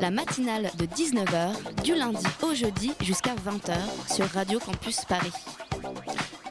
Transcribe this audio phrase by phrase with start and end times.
[0.00, 5.32] La matinale de 19h, du lundi au jeudi jusqu'à 20h sur Radio Campus Paris.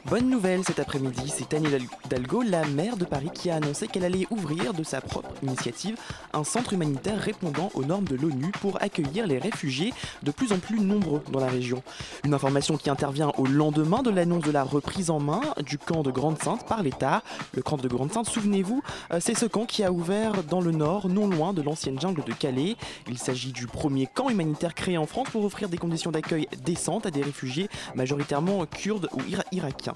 [0.06, 1.66] Bonne nouvelle cet après-midi, c'est Anne
[2.06, 5.96] Hidalgo, la maire de Paris, qui a annoncé qu'elle allait ouvrir de sa propre initiative
[6.32, 9.92] un centre humanitaire répondant aux normes de l'ONU pour accueillir les réfugiés
[10.22, 11.82] de plus en plus nombreux dans la région.
[12.24, 16.02] Une information qui intervient au lendemain de l'annonce de la reprise en main du camp
[16.02, 17.22] de Grande-Sainte par l'État.
[17.54, 18.82] Le camp de Grande-Sainte, souvenez-vous,
[19.12, 22.22] euh, c'est ce camp qui a ouvert dans le nord, non loin de l'ancienne jungle
[22.24, 22.76] de Calais.
[23.08, 27.06] Il s'agit du premier camp humanitaire créé en France pour offrir des conditions d'accueil décentes
[27.06, 29.94] à des réfugiés majoritairement kurdes ou ira- irakiens.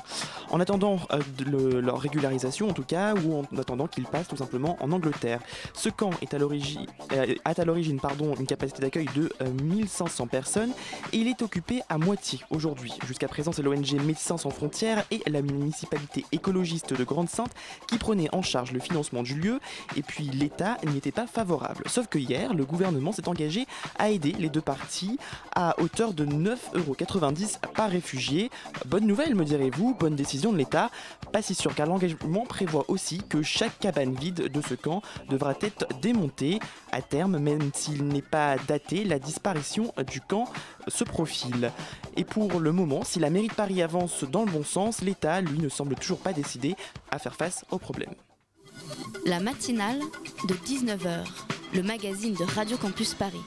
[0.51, 4.77] En attendant euh, leur régularisation en tout cas, ou en attendant qu'ils passent tout simplement
[4.81, 5.41] en Angleterre.
[5.75, 7.99] Ce camp est à l'origine, euh, a à l'origine
[8.39, 10.73] une capacité d'accueil de euh, 1500 personnes
[11.13, 12.93] et il est occupé à moitié aujourd'hui.
[13.07, 17.53] Jusqu'à présent, c'est l'ONG Médecins sans frontières et la municipalité écologiste de Grande-Sainte
[17.89, 19.61] qui prenaient en charge le financement du lieu
[19.97, 21.85] et puis l'État n'y était pas favorable.
[21.87, 23.67] Sauf que hier, le gouvernement s'est engagé
[23.99, 25.19] à aider les deux parties
[25.55, 28.51] à hauteur de 9,90€ par réfugié.
[28.87, 30.91] Bonne nouvelle, me direz-vous, bonne décision de l'État.
[31.33, 35.55] Pas si sûr car l'engagement prévoit aussi que chaque cabane vide de ce camp devra
[35.61, 36.12] être démontée.
[36.91, 40.45] À terme, même s'il n'est pas daté, la disparition du camp
[40.89, 41.73] se profile.
[42.17, 45.41] Et pour le moment, si la mairie de Paris avance dans le bon sens, l'État,
[45.41, 46.75] lui, ne semble toujours pas décidé
[47.11, 48.15] à faire face au problème.
[49.25, 50.01] La matinale
[50.49, 51.25] de 19h,
[51.75, 53.41] le magazine de Radio Campus Paris.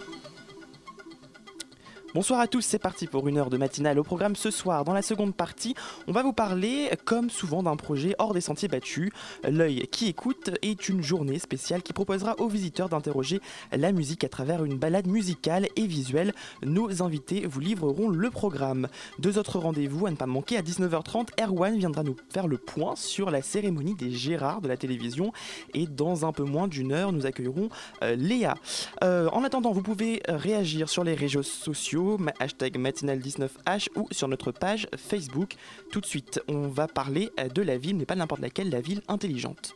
[2.15, 4.85] Bonsoir à tous, c'est parti pour une heure de matinale au programme ce soir.
[4.85, 5.75] Dans la seconde partie,
[6.07, 9.11] on va vous parler, comme souvent, d'un projet hors des sentiers battus.
[9.43, 13.41] L'œil qui écoute est une journée spéciale qui proposera aux visiteurs d'interroger
[13.73, 16.33] la musique à travers une balade musicale et visuelle.
[16.63, 18.87] Nos invités vous livreront le programme.
[19.19, 21.31] Deux autres rendez-vous à ne pas manquer à 19h30.
[21.43, 25.33] Erwan viendra nous faire le point sur la cérémonie des Gérards de la télévision.
[25.73, 27.67] Et dans un peu moins d'une heure, nous accueillerons
[28.03, 28.55] euh, Léa.
[29.03, 32.04] Euh, en attendant, vous pouvez euh, réagir sur les réseaux sociaux,
[32.39, 35.55] hashtag matinale19h ou sur notre page Facebook.
[35.91, 38.81] Tout de suite, on va parler euh, de la ville, mais pas n'importe laquelle, la
[38.81, 39.75] ville intelligente.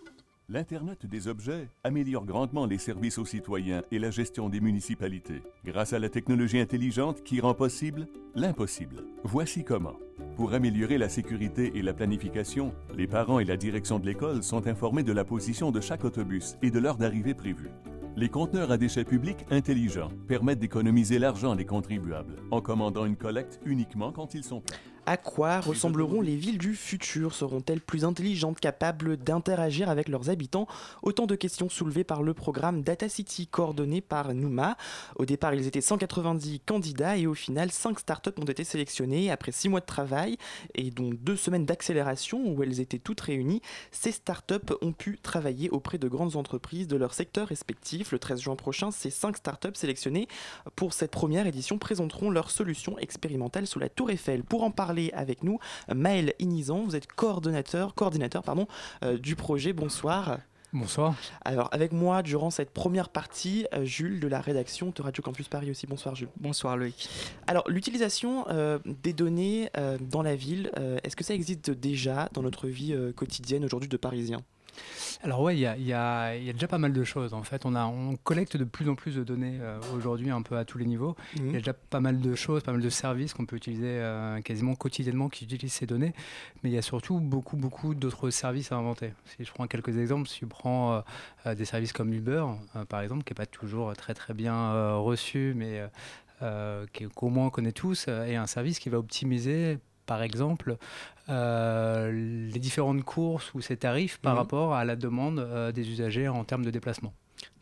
[0.51, 5.93] L'Internet des objets améliore grandement les services aux citoyens et la gestion des municipalités, grâce
[5.93, 9.03] à la technologie intelligente qui rend possible l'impossible.
[9.23, 9.99] Voici comment.
[10.35, 14.65] Pour améliorer la sécurité et la planification, les parents et la direction de l'école sont
[14.65, 17.69] informés de la position de chaque autobus et de l'heure d'arrivée prévue.
[18.15, 23.59] Les conteneurs à déchets publics intelligents permettent d'économiser l'argent des contribuables en commandant une collecte
[23.65, 24.77] uniquement quand ils sont pleins.
[25.09, 27.33] À quoi ressembleront les villes du futur?
[27.33, 30.67] Seront-elles plus intelligentes, capables d'interagir avec leurs habitants?
[31.01, 34.77] Autant de questions soulevées par le programme Data City coordonné par Nouma.
[35.15, 39.51] Au départ, ils étaient 190 candidats et au final, 5 startups ont été sélectionnées après
[39.51, 40.37] 6 mois de travail
[40.75, 43.63] et dont 2 semaines d'accélération où elles étaient toutes réunies.
[43.89, 48.11] Ces startups ont pu travailler auprès de grandes entreprises de leur secteur respectif.
[48.11, 50.27] Le 13 juin prochain, ces 5 startups sélectionnées
[50.75, 54.43] pour cette première édition présenteront leurs solutions expérimentales sous la Tour Eiffel.
[54.43, 55.59] Pour en parler avec nous,
[55.93, 58.67] Maël Inizan, vous êtes coordonnateur, coordinateur pardon,
[59.03, 59.73] euh, du projet.
[59.73, 60.39] Bonsoir.
[60.71, 61.15] Bonsoir.
[61.45, 65.47] Alors avec moi durant cette première partie, euh, Jules de la rédaction de Radio Campus
[65.47, 65.87] Paris aussi.
[65.87, 66.29] Bonsoir Jules.
[66.39, 67.09] Bonsoir Loïc.
[67.47, 72.29] Alors l'utilisation euh, des données euh, dans la ville, euh, est-ce que ça existe déjà
[72.33, 74.41] dans notre vie euh, quotidienne aujourd'hui de Parisiens?
[75.21, 77.03] Alors ouais, il y a, il y a- il y a déjà pas mal de
[77.03, 77.65] choses en fait.
[77.65, 80.63] On, a, on collecte de plus en plus de données euh, aujourd'hui un peu à
[80.65, 81.15] tous les niveaux.
[81.35, 83.85] Il y a déjà pas mal de choses, pas mal de services qu'on peut utiliser
[83.87, 86.13] euh, quasiment quotidiennement qui utilisent ces données.
[86.63, 89.13] Mais il y a surtout beaucoup, beaucoup d'autres services à inventer.
[89.25, 91.03] Si je prends quelques exemples, si je prends
[91.45, 92.45] euh, des services comme Uber,
[92.87, 95.83] par exemple, qui n'est pas toujours très très bien reçu, mais
[97.15, 100.75] qu'au moins on connaît tous, et un service qui va optimiser par exemple,
[101.29, 102.11] euh,
[102.51, 104.39] les différentes courses ou ses tarifs par Mhm.
[104.39, 107.13] rapport à la demande euh, des usagers en termes de déplacement.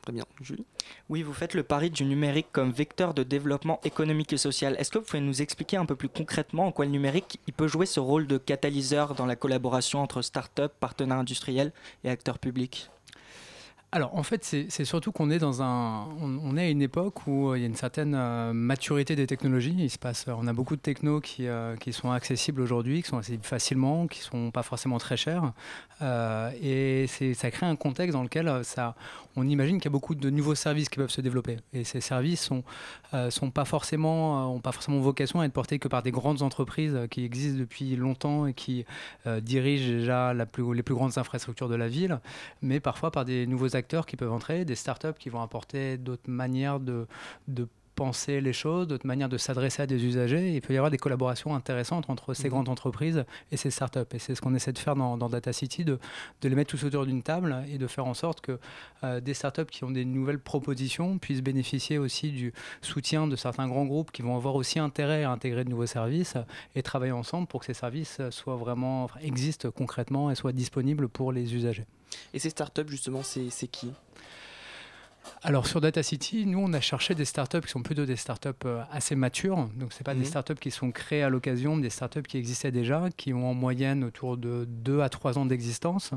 [0.01, 0.63] Très bien, Jules.
[1.09, 4.77] Oui, vous faites le pari du numérique comme vecteur de développement économique et social.
[4.79, 7.53] Est-ce que vous pouvez nous expliquer un peu plus concrètement en quoi le numérique il
[7.53, 11.73] peut jouer ce rôle de catalyseur dans la collaboration entre start-up, partenaires industriels
[12.05, 12.89] et acteurs publics?
[13.94, 17.56] Alors en fait, c'est surtout qu'on est dans un, on, est à une époque où
[17.56, 19.74] il y a une certaine euh, maturité des technologies.
[19.80, 23.07] Il se passe, on a beaucoup de technos qui, euh, qui sont accessibles aujourd'hui, qui
[23.07, 25.54] sont accessibles facilement, qui sont pas forcément très chers,
[26.01, 28.95] euh, et ça crée un contexte dans lequel ça,
[29.38, 31.57] on imagine qu'il y a beaucoup de nouveaux services qui peuvent se développer.
[31.72, 32.63] Et ces services sont,
[33.30, 36.98] sont pas forcément, ont pas forcément vocation à être portés que par des grandes entreprises
[37.10, 38.86] qui existent depuis longtemps et qui
[39.42, 42.19] dirigent déjà la plus, les plus grandes infrastructures de la ville,
[42.62, 46.29] mais parfois par des nouveaux acteurs qui peuvent entrer, des startups qui vont apporter d'autres
[46.29, 47.07] manières de,
[47.47, 50.53] de penser les choses, d'autres manières de s'adresser à des usagers.
[50.53, 52.49] Il peut y avoir des collaborations intéressantes entre ces mhm.
[52.51, 54.13] grandes entreprises et ces startups.
[54.13, 55.97] Et c'est ce qu'on essaie de faire dans, Data City, de,
[56.41, 58.59] de, les mettre tous autour d'une table et de faire en sorte que
[59.03, 63.67] euh, des startups qui ont des nouvelles propositions puissent bénéficier aussi du soutien de certains
[63.67, 66.35] grands groupes qui vont avoir aussi intérêt à intégrer de nouveaux services
[66.75, 71.31] et travailler ensemble pour que ces services soient vraiment existent concrètement et soient disponibles pour
[71.31, 71.88] les usagers.
[72.33, 73.91] Et ces startups, justement, c'est qui?
[75.44, 78.50] Alors sur Data City, nous on a cherché des startups qui sont plutôt des startups
[78.65, 79.69] euh, assez matures.
[79.75, 80.25] Donc c'est pas des mhm.
[80.25, 83.53] startups qui sont créées à l'occasion, mais des startups qui existaient déjà, qui ont en
[83.53, 86.12] moyenne autour de 2 à 3 ans d'existence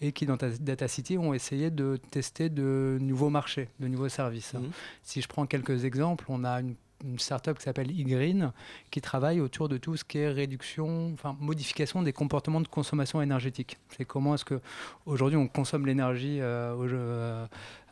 [0.00, 4.54] et qui dans Data City ont essayé de tester de nouveaux marchés, de nouveaux services.
[4.54, 4.70] Mhm.
[5.02, 6.74] Si je prends quelques exemples, on a une
[7.04, 8.52] une startup qui s'appelle eGreen
[8.90, 13.22] qui travaille autour de tout ce qui est réduction, enfin modification des comportements de consommation
[13.22, 13.78] énergétique.
[13.96, 14.60] C'est comment est-ce que
[15.06, 17.46] aujourd'hui on consomme l'énergie euh,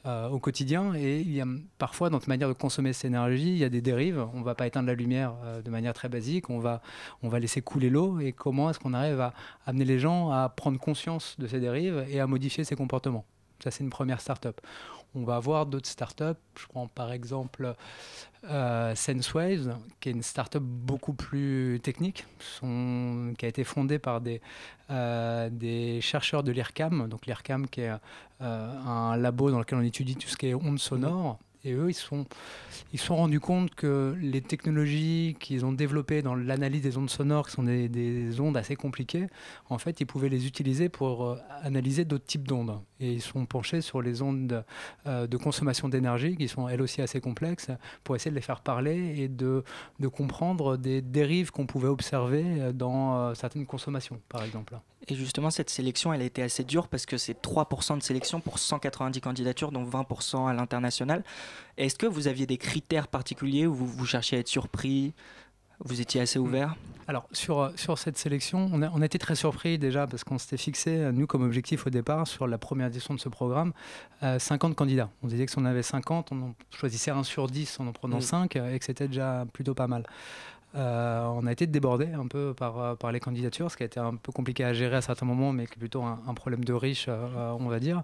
[0.06, 1.42] euh, euh, au quotidien et
[1.78, 4.26] parfois dans notre manière de consommer cette énergie, il y a des dérives.
[4.34, 6.80] On ne va pas éteindre la lumière de manière très basique, on va,
[7.22, 9.34] on va laisser couler l'eau et comment est-ce qu'on arrive à
[9.66, 13.24] amener les gens à prendre conscience de ces dérives et à modifier ces comportements?
[13.62, 14.60] Ça, c'est une première startup.
[15.16, 16.38] On va avoir d'autres startups.
[16.58, 17.74] Je prends par exemple
[18.44, 22.26] euh, SenseWaves, qui est une startup beaucoup plus technique,
[22.60, 24.42] qui a été fondée par des,
[24.90, 27.08] euh, des chercheurs de l'IRCAM.
[27.08, 27.92] Donc l'IRCAM, qui est
[28.42, 31.38] euh, un labo dans lequel on étudie tout ce qui est ondes sonores.
[31.64, 36.82] Et eux, ils se sont, rendus compte que les technologies qu'ils ont développées dans l'analyse
[36.82, 39.26] des ondes sonores, qui sont des, ondes assez compliquées,
[39.68, 42.78] en fait, ils pouvaient les utiliser pour analyser d'autres types d'ondes.
[43.00, 44.64] Et ils sont penchés sur les ondes
[45.06, 47.70] euh, de consommation d'énergie, qui sont elles aussi assez complexes,
[48.04, 49.62] pour essayer de les faire parler et de,
[50.14, 54.78] comprendre des dérives qu'on pouvait observer dans euh, certaines consommations, par exemple.
[55.08, 58.40] Et justement, cette sélection, elle a été assez dure parce que c'est 3% de sélection
[58.40, 61.22] pour 190 candidatures, dont 20% à l'international.
[61.76, 65.14] Est-ce que vous aviez des critères particuliers où vous cherchiez à être surpris?
[65.80, 66.74] Vous étiez assez ouvert?
[67.08, 70.56] Alors, sur, sur cette sélection, on a, on été très surpris déjà parce qu'on s'était
[70.56, 73.72] fixé, nous, comme objectif au départ, sur la première édition de ce programme,
[74.22, 75.10] 50 euh, candidats.
[75.22, 77.92] On disait que si on avait 50, on en choisissait un sur 10 en en
[77.92, 80.02] prenant 5 et que c'était déjà plutôt pas mal.
[80.76, 83.86] Euh, on a été débordé un peu par, euh, par les candidatures, ce qui a
[83.86, 86.64] été un peu compliqué à gérer à certains moments, mais qui est plutôt un, problème
[86.64, 88.02] de riche, euh, on va dire.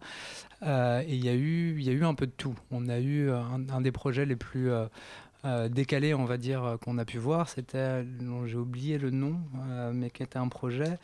[0.63, 2.55] et il y, a eu, y a eu un peu de tout.
[2.71, 4.71] On a eu un, des projets les plus
[5.71, 7.49] décalés, on va dire, qu'on a pu voir.
[7.49, 8.05] C'était,
[8.47, 9.41] j'ai oublié le nom,
[9.93, 10.99] mais qui était un projet.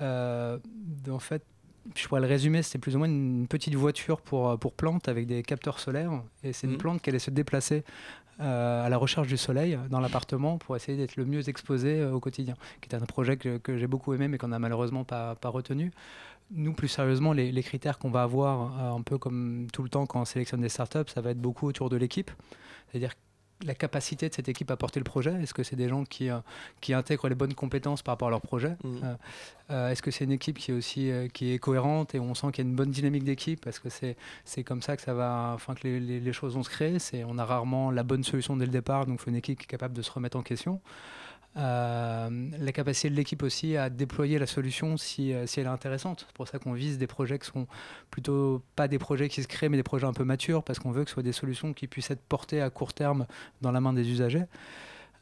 [0.00, 1.42] en fait,
[1.94, 5.26] je pourrais le résumer, c'était plus ou moins une petite voiture pour, pour plantes avec
[5.26, 6.22] des capteurs solaires.
[6.42, 6.78] Et c'est une mmh.
[6.78, 7.84] plante qui allait se déplacer
[8.40, 12.12] euh, à la recherche du soleil dans l'appartement pour essayer d'être le mieux exposé euh,
[12.12, 15.50] au quotidien, qui un projet que, j'ai beaucoup aimé mais qu'on n'a malheureusement pas, pas
[15.50, 15.92] retenu.
[16.50, 20.06] Nous, plus sérieusement, les, critères qu'on va avoir, euh, un peu comme tout le temps
[20.06, 22.30] quand on sélectionne des startups, ça va être beaucoup autour de l'équipe.
[22.88, 23.12] C'est-à-dire
[23.64, 25.32] la capacité de cette équipe à porter le projet?
[25.42, 26.28] Est-ce que c'est des gens qui,
[26.80, 28.76] qui intègrent les bonnes compétences par rapport à leur projet?
[28.84, 29.72] Mmh.
[29.72, 32.64] Est-ce que c'est une équipe qui est aussi qui est cohérente et on sent qu'il
[32.64, 33.64] y a une bonne dynamique d'équipe?
[33.64, 36.70] Parce que c'est comme ça que ça va, enfin que les, les, choses vont se
[36.70, 36.98] créer?
[37.26, 39.64] On a rarement la bonne solution dès le départ, donc il faut une équipe qui
[39.64, 40.80] est capable de se remettre en question.
[41.56, 42.30] Euh,
[42.60, 46.24] la capacité de l'équipe aussi à déployer la solution si, euh, si elle est intéressante.
[46.28, 47.66] C'est pour ça qu'on vise des projets qui sont
[48.10, 50.92] plutôt pas des projets qui se créent, mais des projets un peu matures, parce qu'on
[50.92, 53.26] veut que ce soit des solutions qui puissent être portées à court terme
[53.62, 54.44] dans la main des usagers.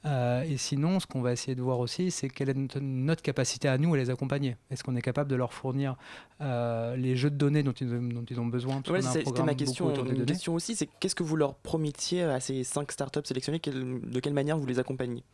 [0.05, 3.67] Euh, et sinon, ce qu'on va essayer de voir aussi, c'est quelle est notre capacité
[3.67, 4.57] à nous à les accompagner.
[4.71, 5.97] Est-ce qu'on est capable de leur fournir
[6.41, 8.83] les jeux de données dont ils, dont ils ont besoin?
[8.85, 12.93] C'était ma question, une question aussi, c'est qu'est-ce que vous leur promettiez à ces cinq
[12.93, 13.61] startups sélectionnées?
[13.65, 15.25] De quelle manière vous les accompagnez?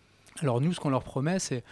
[0.41, 1.63] Alors nous, ce qu'on leur promet, c'est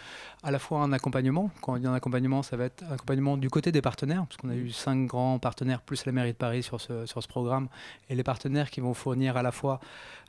[0.41, 1.51] à la fois un accompagnement.
[1.61, 4.37] Quand on dit un accompagnement, ça va être un accompagnement du côté des partenaires, parce
[4.37, 7.27] qu'on a eu cinq grands partenaires, plus la mairie de Paris sur ce, sur ce
[7.27, 7.67] programme,
[8.09, 9.81] et les partenaires qui vont fournir à la fois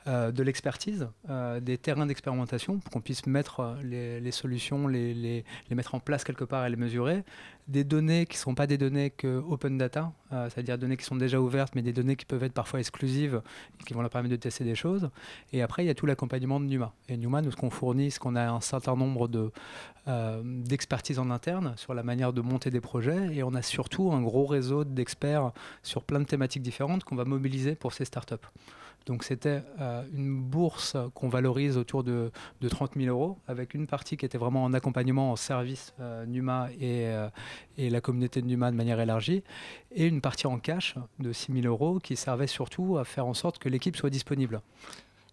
[0.07, 5.13] euh, de l'expertise, euh, des terrains d'expérimentation, pour qu'on puisse mettre euh, les, solutions, les,
[5.13, 7.23] les, les, mettre en place quelque part et les mesurer,
[7.67, 11.05] des données qui ne sont pas des données que open data, euh, c'est-à-dire données qui
[11.05, 13.41] sont déjà ouvertes, mais des données qui peuvent être parfois exclusives
[13.79, 15.09] et qui vont leur permettre de tester des choses.
[15.51, 16.93] Et après, il y a tout l'accompagnement de Numa.
[17.09, 19.51] Et Numa, nous, ce qu'on fournit, ce qu'on a un certain nombre de,
[20.07, 20.43] euh,
[21.17, 24.45] en interne sur la manière de monter des projets et on a surtout un gros
[24.45, 28.35] réseau d'experts sur plein de thématiques différentes qu'on va mobiliser pour ces startups.
[29.05, 32.31] Donc c'était euh, une bourse qu'on valorise autour de,
[32.67, 36.69] 30 000 euros, avec une partie qui était vraiment en accompagnement en service euh, Numa
[36.79, 37.07] et,
[37.77, 39.43] et, la communauté de Numa de manière élargie,
[39.91, 43.33] et une partie en cash de 6 000 euros qui servait surtout à faire en
[43.33, 44.61] sorte que l'équipe soit disponible.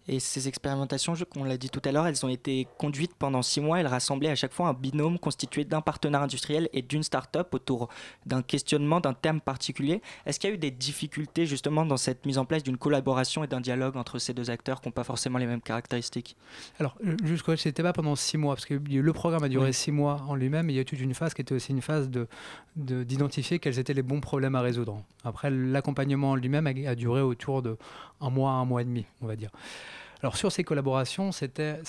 [0.07, 3.61] Et ces expérimentations, on l'a dit tout à l'heure, elles ont été conduites pendant six
[3.61, 3.79] mois.
[3.79, 7.87] Elles rassemblaient à chaque fois un binôme constitué d'un partenaire industriel et d'une start-up autour
[8.25, 10.01] d'un questionnement, d'un thème particulier.
[10.25, 13.43] Est-ce qu'il y a eu des difficultés justement dans cette mise en place d'une collaboration
[13.43, 16.35] et d'un dialogue entre ces deux acteurs qui n'ont pas forcément les mêmes caractéristiques?
[16.79, 19.91] Alors, jusqu'à ce n'était pas pendant six mois, parce que le programme a duré six
[19.91, 22.09] mois en lui-même, il y a toute une phase qui était aussi une phase
[22.75, 25.01] d'identifier de, quels étaient les bons problèmes à résoudre.
[25.23, 27.77] Après, l'accompagnement en lui-même a, a duré autour de
[28.23, 29.51] un mois, un mois et demi, on va dire.
[30.23, 31.81] Alors sur ces collaborations, c'était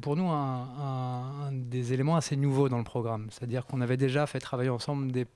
[0.00, 3.26] pour nous un, des éléments assez nouveaux dans le programme.
[3.30, 5.26] C'est-à-dire qu'on avait déjà fait travailler ensemble des,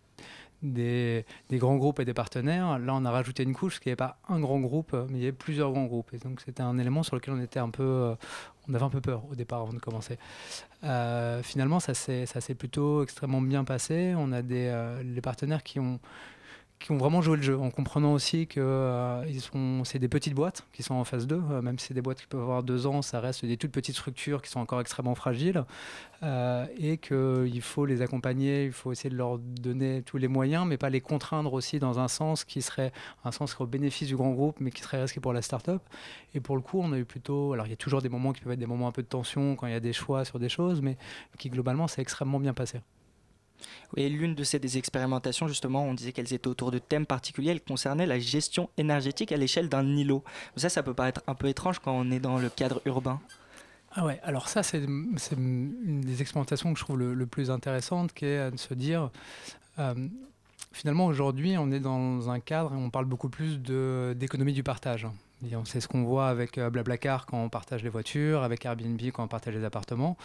[0.63, 2.79] des, grands groupes et des partenaires.
[2.79, 5.25] Là, on a rajouté une couche, parce qu'il pas un grand groupe, mais il y
[5.25, 6.15] avait plusieurs grands groupes.
[6.15, 8.15] Et donc c'était un élément sur lequel on était un peu...
[8.69, 10.17] On avait un peu peur au départ avant de commencer.
[10.85, 14.15] Euh, finalement, ça s'est plutôt extrêmement bien passé.
[14.17, 15.99] On a des euh, les partenaires qui ont
[16.79, 20.67] qui ont vraiment joué le jeu, en comprenant aussi que euh, c'est des petites boîtes
[20.73, 22.87] qui sont en phase 2, euh, même si c'est des boîtes qui peuvent avoir deux
[22.87, 25.65] ans, ça reste des toutes petites structures qui sont encore extrêmement fragiles,
[26.23, 30.67] euh, et qu'il faut les accompagner, il faut essayer de leur donner tous les moyens,
[30.67, 32.93] mais pas les contraindre aussi dans un sens qui serait
[33.25, 35.83] un sens au bénéfice du grand groupe, mais qui serait risqué pour la start-up.
[36.35, 38.33] Et pour le coup, on a eu plutôt, alors il y a toujours des moments
[38.33, 40.25] qui peuvent être des moments un peu de tension quand il y a des choix
[40.25, 40.99] sur des choses, mais
[41.39, 42.81] qui globalement s'est extrêmement bien passé.
[43.97, 48.07] L'une de ces expérimentations, justement, on disait qu'elles étaient autour de thèmes particuliers, elles concernaient
[48.07, 50.23] la gestion énergétique à l'échelle d'un îlot.
[50.57, 53.21] Ça, ça peut paraître un peu étrange quand on est dans le cadre urbain.
[53.93, 58.27] Ah ouais, alors ça, c'est une des expérimentations que je trouve le, plus intéressante, qui
[58.27, 59.11] est de se dire,
[59.79, 60.09] euh,
[60.73, 65.07] finalement, aujourd'hui, on est dans un cadre et on parle beaucoup plus d'économie du partage.
[65.65, 69.23] C'est ce qu'on voit avec euh, Blablacar quand on partage les voitures, avec Airbnb quand
[69.23, 70.17] on partage les appartements.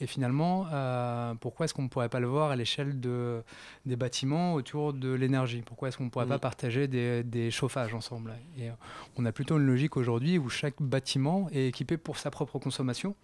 [0.00, 3.42] Et finalement, euh, pourquoi est-ce qu'on ne pourrait pas le voir à l'échelle de,
[3.84, 5.62] des bâtiments autour de l'énergie?
[5.62, 8.32] Pourquoi est-ce qu'on ne pourrait pas partager des, chauffages ensemble?
[8.56, 8.74] Et euh,
[9.16, 13.16] on a plutôt une logique aujourd'hui où chaque bâtiment est équipé pour sa propre consommation,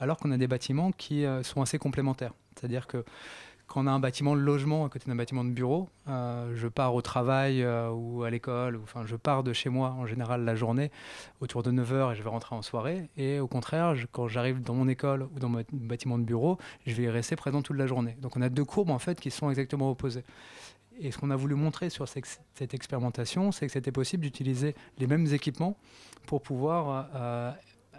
[0.00, 2.32] alors qu'on a des bâtiments qui sont assez complémentaires.
[2.58, 3.04] C'est-à-dire que
[3.72, 6.68] quand on a un bâtiment de logement à côté d'un bâtiment de bureau, euh, je
[6.68, 10.44] pars au travail euh, ou à l'école, enfin je pars de chez moi en général
[10.44, 10.90] la journée
[11.40, 13.08] autour de 9h et je vais rentrer en soirée.
[13.16, 16.92] Et au contraire, quand j'arrive dans mon école ou dans mon bâtiment de bureau, je
[16.92, 18.14] vais rester présent toute la journée.
[18.20, 20.24] Donc on a deux courbes en fait qui sont exactement opposées.
[21.00, 25.06] Et ce qu'on a voulu montrer sur cette expérimentation, c'est que c'était possible d'utiliser les
[25.06, 25.78] mêmes équipements
[26.26, 27.52] pour pouvoir euh,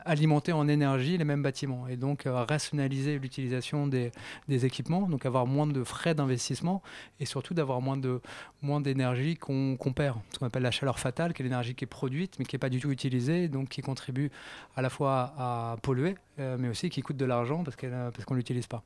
[0.06, 4.12] alimenter en énergie les mêmes bâtiments et donc euh, rationaliser l'utilisation des,
[4.48, 6.82] équipements, donc avoir moins de frais d'investissement
[7.20, 8.22] et surtout d'avoir moins de
[8.62, 11.88] moins d'énergie qu'on perd, ce qu'on appelle la chaleur fatale, qui est l'énergie qui est
[11.88, 14.32] produite mais qui n'est pas du tout utilisée, donc qui contribue
[14.76, 18.26] à la fois à polluer, euh, mais aussi qui coûte de l'argent parce qu'on parce
[18.26, 18.84] qu'on l'utilise pas.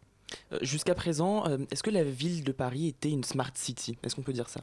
[0.52, 3.98] Euh, jusqu'à présent, est-ce que la ville de Paris était une smart city?
[4.04, 4.62] Est-ce qu'on peut dire ça?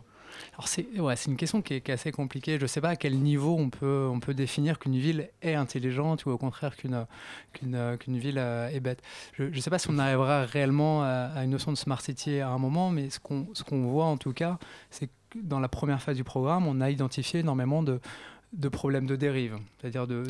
[0.54, 2.56] Alors c'est ouais, une question qui est, assez compliquée.
[2.58, 5.54] Je ne sais pas à quel niveau on peut, on peut définir qu'une ville est
[5.54, 7.06] intelligente ou au contraire qu'une
[7.52, 9.02] qu'une ville euh, est bête.
[9.34, 12.48] Je ne sais pas si on arrivera réellement à, une notion de smart city à
[12.48, 14.58] un moment, mais ce qu'on qu'on voit en tout cas,
[14.90, 18.00] c'est que dans la première phase du programme, on a identifié énormément de,
[18.54, 20.22] de problèmes de dérive, c'est-à-dire de,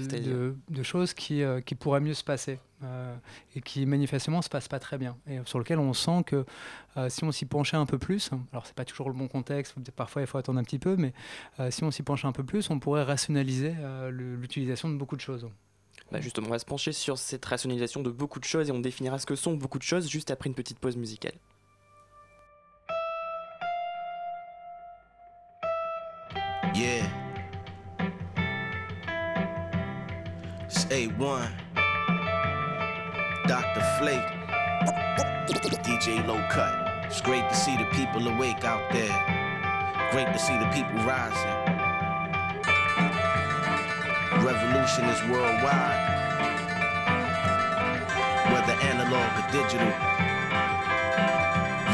[0.69, 3.15] de, choses qui, euh, qui, pourraient mieux se passer euh,
[3.55, 6.47] et qui manifestement ne se passent pas très bien et sur lequel on sent que
[6.97, 9.75] euh, si on s'y penchait un peu plus, alors c'est pas toujours le bon contexte,
[9.95, 11.13] parfois il faut attendre un petit peu, mais
[11.71, 13.75] si on s'y penchait un peu plus, on pourrait rationaliser
[14.11, 15.49] l'utilisation de beaucoup de choses.
[16.13, 18.79] Bah justement, on va se pencher sur cette rationalisation de beaucoup de choses et on
[18.79, 21.35] définira ce que sont beaucoup de choses juste après une petite pause musicale.
[30.95, 31.51] A1.
[33.49, 33.83] Dr.
[33.99, 34.31] Flake.
[35.83, 36.73] DJ Low Cut.
[37.07, 39.11] It's great to see the people awake out there.
[40.13, 41.59] Great to see the people rising.
[44.47, 45.99] Revolution is worldwide.
[48.53, 49.91] Whether analog or digital.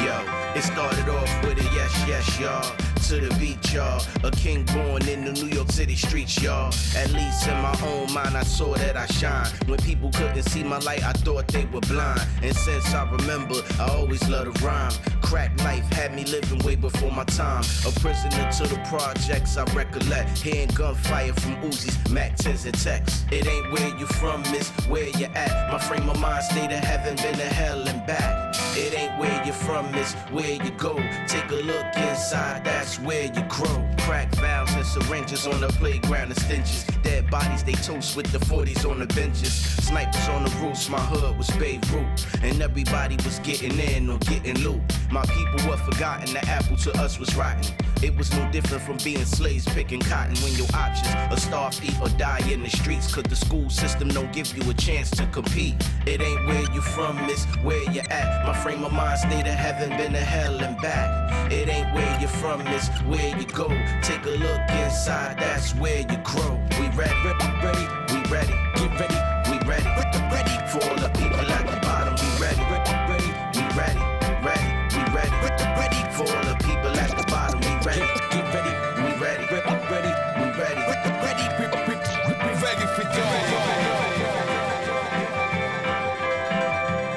[0.05, 0.17] Yo,
[0.55, 2.90] it started off with a yes, yes, y'all.
[3.09, 4.03] To the beach, y'all.
[4.25, 6.73] A king born in the New York City streets, y'all.
[6.97, 9.47] At least in my own mind, I saw that I shine.
[9.67, 12.23] When people couldn't see my light, I thought they were blind.
[12.43, 14.93] And since I remember, I always loved to rhyme.
[15.23, 17.65] Crack life had me living way before my time.
[17.87, 20.39] A prisoner to the projects, I recollect.
[20.39, 23.25] Hearing gunfire from Uzis, Mac 10s and texts.
[23.31, 25.73] It ain't where you from, miss, where you at.
[25.73, 28.55] My frame of mind stayed to heaven, been to hell and back.
[28.77, 30.97] It ain't where you from, miss, where you go.
[31.27, 34.00] Take a look inside, that's where you grow.
[34.07, 36.85] Crack valves and syringes on the playground and stenches.
[37.03, 39.53] Dead bodies they toast with the 40s on the benches.
[39.53, 42.27] Snipers on the roofs, my hood was Beirut.
[42.43, 44.81] And everybody was getting in or getting loot.
[45.11, 47.75] My people were forgotten, the apple to us was rotten.
[48.03, 52.01] It was no different from being slaves picking cotton when your options are starve, eat,
[52.01, 53.13] or die in the streets.
[53.15, 55.75] Cause the school system don't give you a chance to compete.
[56.07, 58.47] It ain't where you from, it's where you at.
[58.47, 61.53] My frame of mind stay to heaven, been to hell and back.
[61.53, 63.69] It ain't where you from, it's where you go.
[64.03, 66.61] Take a look inside, that's where you grow.
[66.79, 69.19] We ready, ready, ready, we ready, get ready,
[69.51, 69.91] we ready,
[70.35, 72.15] ready for all the people at the bottom.
[72.17, 74.01] We ready, ready, ready, we ready,
[74.47, 75.37] ready, we ready,
[75.81, 77.61] ready for all the people at the bottom.
[77.61, 81.45] We ready, get ready, we ready, ready, ready, we ready, ready,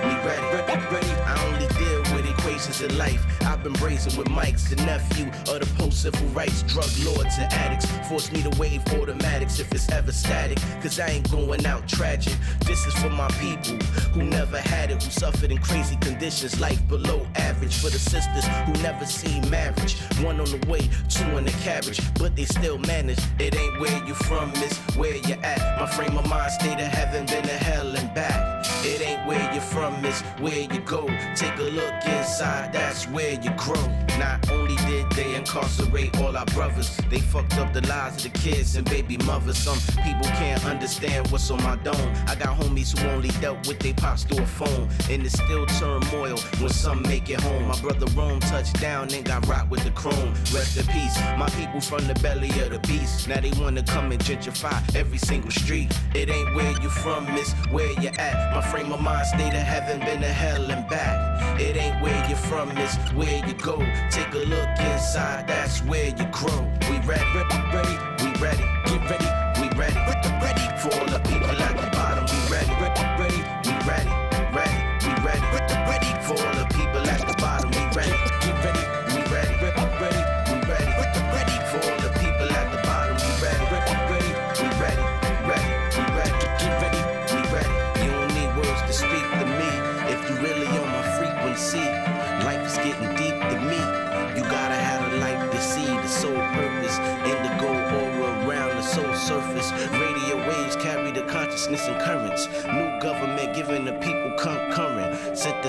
[0.03, 1.12] We ready, ready, ready.
[1.25, 3.33] I only deal with equations in life.
[3.63, 7.86] I've been brazen with Mike's, the nephew of the post-civil rights drug lords and addicts.
[8.10, 12.34] Force me to wave automatics if it's ever static, cause I ain't going out tragic.
[12.65, 13.77] This is for my people
[14.12, 17.77] who never had it, who suffered in crazy conditions, life below average.
[17.77, 22.01] For the sisters who never seen marriage, one on the way, two in the carriage,
[22.15, 23.20] but they still manage.
[23.39, 25.79] It ain't where you from, it's where you at.
[25.79, 28.65] My frame of mind stay to heaven, then to hell and back.
[28.84, 31.08] It ain't where you're from, it's where you go.
[31.38, 33.53] Take a look inside, that's where you
[34.20, 38.40] Not only did they incarcerate all our brothers, they fucked up the lives of the
[38.40, 39.58] kids and baby mothers.
[39.58, 42.14] Some people can't understand what's on my dome.
[42.28, 44.90] I got homies who only dealt with they pops through a phone.
[45.10, 47.68] And it's still turmoil when some make it home.
[47.68, 50.34] My brother Rome touched down and got rocked with the chrome.
[50.54, 53.28] Rest in peace, my people from the belly of the beast.
[53.28, 55.92] Now they wanna come and gentrify every single street.
[56.14, 58.54] It ain't where you from, it's where you at.
[58.54, 61.60] My frame of mind stay to heaven, been to hell and back.
[61.60, 63.78] It ain't where you from, it's where you go.
[64.10, 66.68] Take a look inside, that's where you grow.
[66.90, 70.00] We ready, ready, ready, we ready, get ready, we ready,
[70.42, 71.93] ready for all the people the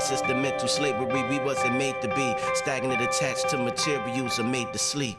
[0.05, 0.19] concurrent.
[0.19, 2.35] Synthesis the mental slavery we wasn't made to be.
[2.55, 5.17] Stagnant attached to materials are made to sleep.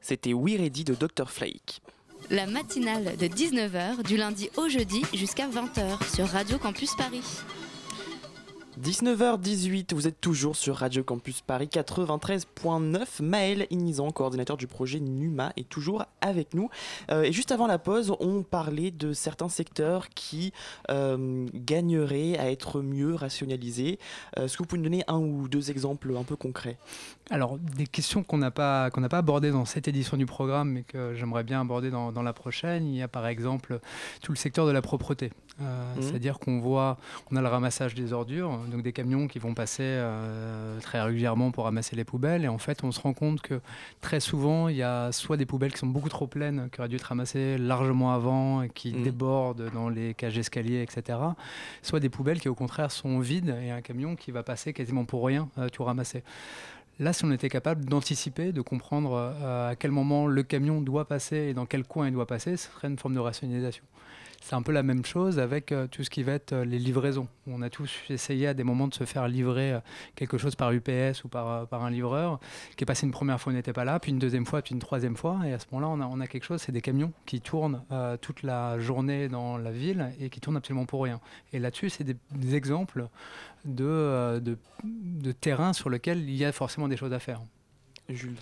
[0.00, 1.26] C'était We Ready de Dr.
[1.26, 1.80] Flake.
[2.30, 7.22] La matinale de 19h du lundi au jeudi jusqu'à 20h sur Radio Campus Paris.
[8.82, 13.22] 19h18, vous êtes toujours sur Radio Campus Paris 93.9.
[13.22, 16.68] Maël Inizan, coordinateur du projet NUMA, est toujours avec nous.
[17.10, 20.52] Euh, et juste avant la pause, on parlait de certains secteurs qui
[20.90, 23.98] euh, gagneraient à être mieux rationalisés.
[24.38, 26.76] Euh, Est-ce que vous pouvez nous donner un ou deux exemples un peu concrets?
[27.30, 31.14] Alors, des questions qu'on n'a pas, pas abordées dans cette édition du programme, mais que
[31.14, 32.86] j'aimerais bien aborder dans la prochaine.
[32.86, 33.80] Il y a par exemple
[34.20, 35.32] tout le secteur de la propreté.
[35.60, 36.02] Euh, Mhm.
[36.02, 36.98] C'est-à-dire qu'on voit,
[37.30, 41.50] on a le ramassage des ordures, donc des camions qui vont passer euh, très régulièrement
[41.50, 42.44] pour ramasser les poubelles.
[42.44, 43.60] Et en fait, on se rend compte que
[44.02, 46.88] très souvent, il y a soit des poubelles qui sont beaucoup trop pleines, qui auraient
[46.90, 49.02] dû être ramassées largement avant, et qui Mhm.
[49.02, 51.18] débordent dans les cages d'escalier, etc.
[51.82, 55.04] Soit des poubelles qui, au contraire, sont vides et un camion qui va passer quasiment
[55.06, 56.22] pour rien euh, tout ramasser.
[56.98, 61.36] Là, si on était capable d'anticiper, de comprendre à quel moment le camion doit passer
[61.36, 63.84] et dans quel coin il doit passer, ce serait une forme de rationalisation.
[64.46, 66.78] C'est un peu la même chose avec euh, tout ce qui va être euh, les
[66.78, 67.26] livraisons.
[67.48, 69.80] On a tous essayé à des moments de se faire livrer euh,
[70.14, 72.38] quelque chose par UPS ou par, un livreur
[72.76, 74.72] qui est passé une première fois, on n'était pas là, puis une deuxième fois, puis
[74.72, 75.40] une troisième fois.
[75.44, 77.82] Et à ce moment-là, on a, quelque chose, c'est des camions qui tournent
[78.20, 81.20] toute la journée dans la ville et qui tournent absolument pour rien.
[81.52, 83.08] Et là-dessus, c'est des, exemples
[83.64, 84.40] de,
[84.84, 87.40] de terrain sur lequel il y a forcément des choses à faire.
[88.08, 88.36] Jules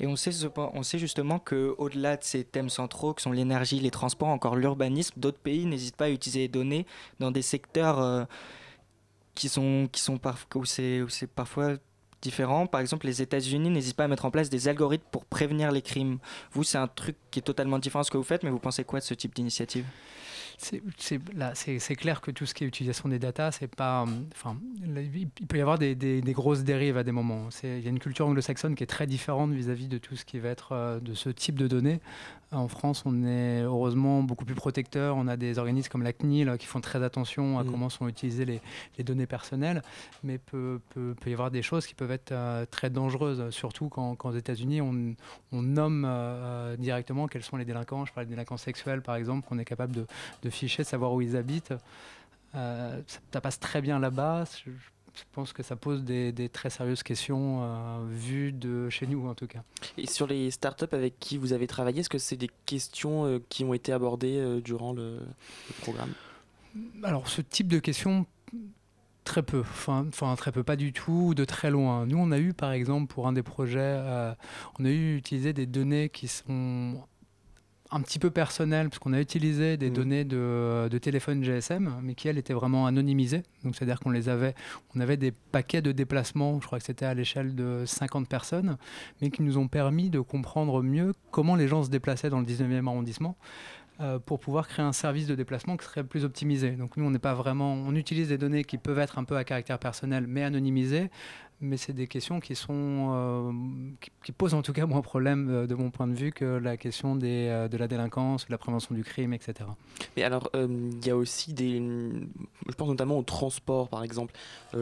[0.00, 4.56] Et on sait, justement qu'au-delà de ces thèmes centraux que sont l'énergie, les transports, encore
[4.56, 6.86] l'urbanisme, d'autres pays n'hésitent pas à utiliser les données
[7.18, 8.24] dans des secteurs euh,
[9.34, 9.90] qui sont,
[10.54, 11.76] où c'est parfois
[12.22, 12.66] différents.
[12.66, 15.82] Par exemple, les États-Unis n'hésitent pas à mettre en place des algorithmes pour prévenir les
[15.82, 16.18] crimes.
[16.52, 18.58] Vous, c'est un truc qui est totalement différent de ce que vous faites, mais vous
[18.58, 19.84] pensez quoi de ce type d'initiative?
[20.60, 24.04] C'est clair que tout ce qui est utilisation des datas, c'est pas.
[24.34, 27.48] Enfin, il peut y avoir des, des, grosses dérives à des moments.
[27.62, 30.38] Il y a une culture anglo-saxonne qui est très différente vis-à-vis de tout ce qui
[30.38, 32.00] va être euh, de ce type de données.
[32.52, 35.16] En France, on est heureusement beaucoup plus protecteur.
[35.16, 37.70] On a des organismes comme la CNIL qui font très attention à mm.
[37.70, 38.60] comment sont utilisées les,
[38.98, 39.82] les, données personnelles,
[40.24, 43.88] mais peut, peut, peut, y avoir des choses qui peuvent être euh, très dangereuses, surtout
[43.88, 45.14] quand, quand aux États-Unis, on,
[45.52, 48.04] on, nomme euh, directement quels sont les délinquants.
[48.04, 50.06] Je parlais des délinquants sexuels, par exemple, qu'on est capable de,
[50.42, 51.74] de, de savoir où ils habitent.
[52.54, 53.00] Euh,
[53.32, 54.44] ça, passe très bien là-bas.
[54.64, 54.72] Je,
[55.32, 59.46] pense que ça pose des, très sérieuses questions euh, vues de chez nous en tout
[59.46, 59.62] cas.
[59.98, 63.38] Et sur les startups avec qui vous avez travaillé, est-ce que c'est des questions euh,
[63.48, 65.20] qui ont été abordées euh, durant le,
[65.82, 66.12] programme?
[67.02, 68.26] Alors ce type de questions,
[69.24, 72.06] très peu, enfin, enfin, très peu, pas du tout, de très loin.
[72.06, 74.00] Nous on a eu par exemple pour un des projets,
[74.78, 77.02] on a eu utilisé des données qui sont
[77.90, 79.94] un petit peu personnel, parce qu'on a utilisé des mm.
[79.94, 83.42] données de, de, téléphone GSM, mais qui, elles, étaient vraiment anonymisées.
[83.64, 84.54] Donc, c'est-à-dire qu'on les avait,
[84.94, 88.76] on avait des paquets de déplacements, je crois que c'était à l'échelle de 50 personnes,
[89.20, 92.46] mais qui nous ont permis de comprendre mieux comment les gens se déplaçaient dans le
[92.46, 93.36] 19e arrondissement
[94.24, 96.70] pour pouvoir créer un service de déplacement qui serait plus optimisé.
[96.70, 99.36] Donc nous, on n'est pas vraiment, on utilise des données qui peuvent être un peu
[99.36, 101.10] à caractère personnel, mais anonymisées,
[101.60, 103.52] mais c'est des questions qui sont euh,
[104.22, 106.76] qui, posent en tout cas moins problème euh, de mon point de vue que la
[106.76, 109.68] question des, euh, de la délinquance, de la prévention du crime, etc.
[110.16, 114.34] Mais alors, il y a aussi des, je pense notamment au transport, par exemple.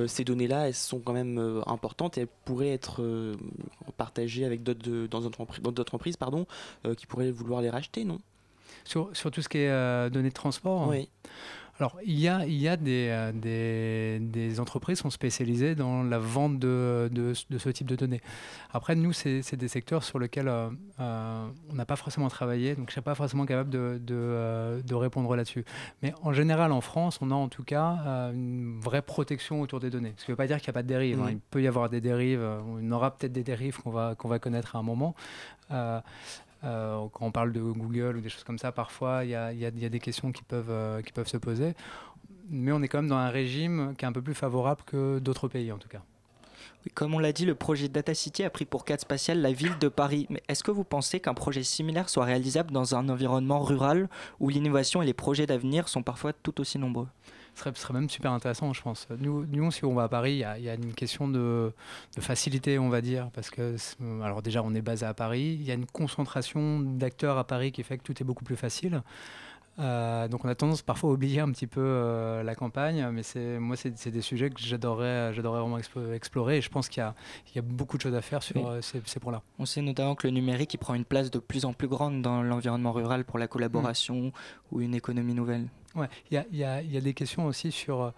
[0.07, 3.03] ces données-là, elles sont quand même importantes et elles pourraient être
[3.97, 6.47] partagées avec d'autres entreprises, pardon,
[6.97, 8.19] qui pourraient vouloir les racheter, non?
[8.85, 10.89] Sur, sur, tout ce qui est données de transport.
[10.89, 11.09] Oui.
[11.79, 15.77] Alors, il y a, il y a des, euh, des, des, entreprises qui sont spécialisées
[15.77, 18.21] dans la vente de, de, de ce type de données.
[18.73, 22.87] Après, nous, c'est des secteurs sur lesquels euh, euh, on n'a pas forcément travaillé, donc
[22.87, 25.65] je ne suis pas forcément capable de, de répondre là-dessus.
[26.03, 29.91] Mais en général, en France, on a en tout cas une vraie protection autour des
[29.91, 30.15] données.
[30.17, 31.21] Ce qui ne veut pas dire qu'il n'y a pas de dérives.
[31.21, 31.29] Hein.
[31.31, 34.41] Il peut y avoir des dérives, on aura peut-être des dérives qu'on va, qu'on va
[34.41, 35.15] connaître à un moment.
[35.71, 36.01] Euh,
[36.63, 40.01] quand on parle de Google ou des choses comme ça, parfois il y a, des
[40.01, 41.75] questions qui peuvent, euh, qui peuvent se poser.
[42.51, 45.19] Mais on est quand même dans un régime qui est un peu plus favorable que
[45.19, 46.03] d'autres pays en tout cas.
[46.95, 49.79] Comme on l'a dit, le projet Data City a pris pour cadre spatial la ville
[49.79, 50.27] de Paris.
[50.31, 54.09] Mais est-ce que vous pensez qu'un projet similaire soit réalisable dans un environnement rural
[54.41, 57.09] où l'innovation et les projets d'avenir sont parfois tout aussi nombreux?
[57.59, 59.07] Ce serait, même super intéressant, je pense.
[59.19, 61.73] Nous, nous si on va à Paris, il y, a une question de,
[62.19, 63.77] facilité, on va dire, parce que,
[64.23, 67.73] alors déjà, on est basé à Paris, il y a une concentration d'acteurs à Paris
[67.73, 69.03] qui fait que tout est beaucoup plus facile.
[69.79, 73.23] Euh, donc on a tendance parfois à oublier un petit peu euh, la campagne, mais
[73.23, 77.57] c'est moi c'est des sujets que j'adorerais j'adorerais vraiment explorer et je pense qu'il y,
[77.57, 79.43] y, a beaucoup de choses à faire sur euh, ces, ces points-là.
[79.61, 82.23] On sait notamment que le numérique il prend une place de plus en plus grande
[82.23, 84.33] dans l'environnement rural pour la collaboration mm.
[84.73, 85.69] ou une économie nouvelle.
[85.95, 86.65] Ouais, il y, y, y
[86.97, 88.13] a, des questions aussi sur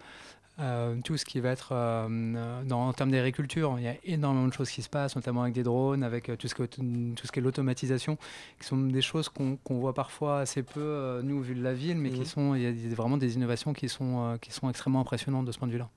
[0.60, 3.76] euh, tout ce qui va être euh, dans, en termes d'agriculture.
[3.78, 6.36] Il y a énormément de choses qui se passent, notamment avec des drones, avec euh,
[6.36, 8.18] tout, ce que, tout ce qui est l'automatisation,
[8.60, 12.10] qui sont des choses qu'on voit parfois assez peu, nous, vu de la ville, mais
[12.10, 12.24] qui mmh.
[12.26, 15.58] sont, il y a vraiment des innovations qui sont, qui sont extrêmement impressionnantes de ce
[15.58, 15.88] point de vue-là.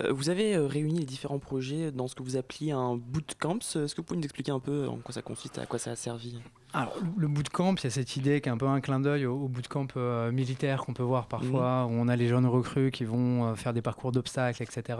[0.00, 3.58] Euh, vous avez euh, réuni les différents projets dans ce que vous appeliez un bootcamp.
[3.58, 5.92] Est-ce que vous pouvez nous expliquer un peu en quoi ça consiste, à quoi ça
[5.92, 6.38] a servi?
[6.72, 9.26] Alors, le bootcamp, il y a cette idée qui est un peu un clin d'œil
[9.26, 11.92] au, bootcamp euh, militaire qu'on peut voir parfois, mmh.
[11.92, 14.98] où on a les jeunes recrues qui vont faire des parcours d'obstacles, etc.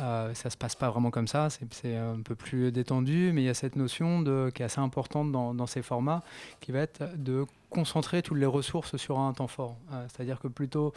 [0.00, 3.44] Euh, ça se passe pas vraiment comme ça, c'est un peu plus détendu, mais il
[3.44, 6.22] y a cette notion de, qui est assez importante dans, dans ces formats,
[6.60, 9.76] qui va être de concentrer toutes les ressources sur un temps fort.
[10.08, 10.94] C'est-à-dire que plutôt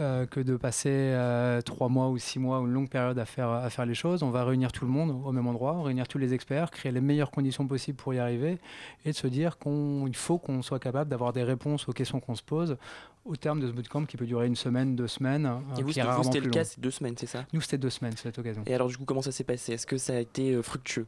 [0.00, 3.24] euh, que de passer euh, trois mois ou six mois ou une longue période à
[3.24, 4.22] faire, à faire les choses.
[4.22, 7.00] On va réunir tout le monde au même endroit, réunir tous les experts, créer les
[7.00, 8.58] meilleures conditions possibles pour y arriver
[9.04, 12.34] et de se dire qu'il faut qu'on soit capable d'avoir des réponses aux questions qu'on
[12.34, 12.76] se pose
[13.24, 15.46] au terme de ce bootcamp qui peut durer une semaine, deux semaines.
[15.46, 17.44] Euh, et vous, c'était le cas, c'est deux semaines, c'est ça?
[17.52, 18.62] Nous, c'était deux semaines, cette occasion.
[18.66, 19.74] Et alors, du coup, comment ça s'est passé?
[19.74, 21.06] Est-ce que ça a été fructueux?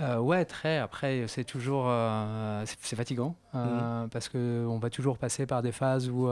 [0.00, 0.78] Euh, ouais, très.
[0.78, 4.08] Après, c'est toujours euh, c'est fatigant euh, mmh.
[4.08, 6.28] parce que on va toujours passer par des phases où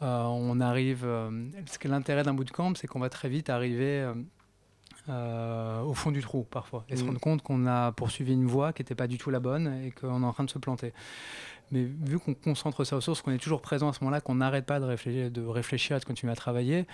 [0.00, 1.06] on arrive.
[1.66, 4.06] ce que l'intérêt d'un bootcamp, c'est qu'on va très vite arriver
[5.08, 7.06] au fond du trou parfois et se mmh.
[7.06, 9.90] rendre compte qu'on a poursuivi une voie qui n'était pas du tout la bonne et
[9.90, 10.92] qu'on est en train de se planter.
[11.72, 14.66] Mais vu qu'on concentre ses ressources, qu'on est toujours présent à ce moment-là, qu'on n'arrête
[14.66, 16.86] pas de réfléchir, de réfléchir, de continuer à travailler,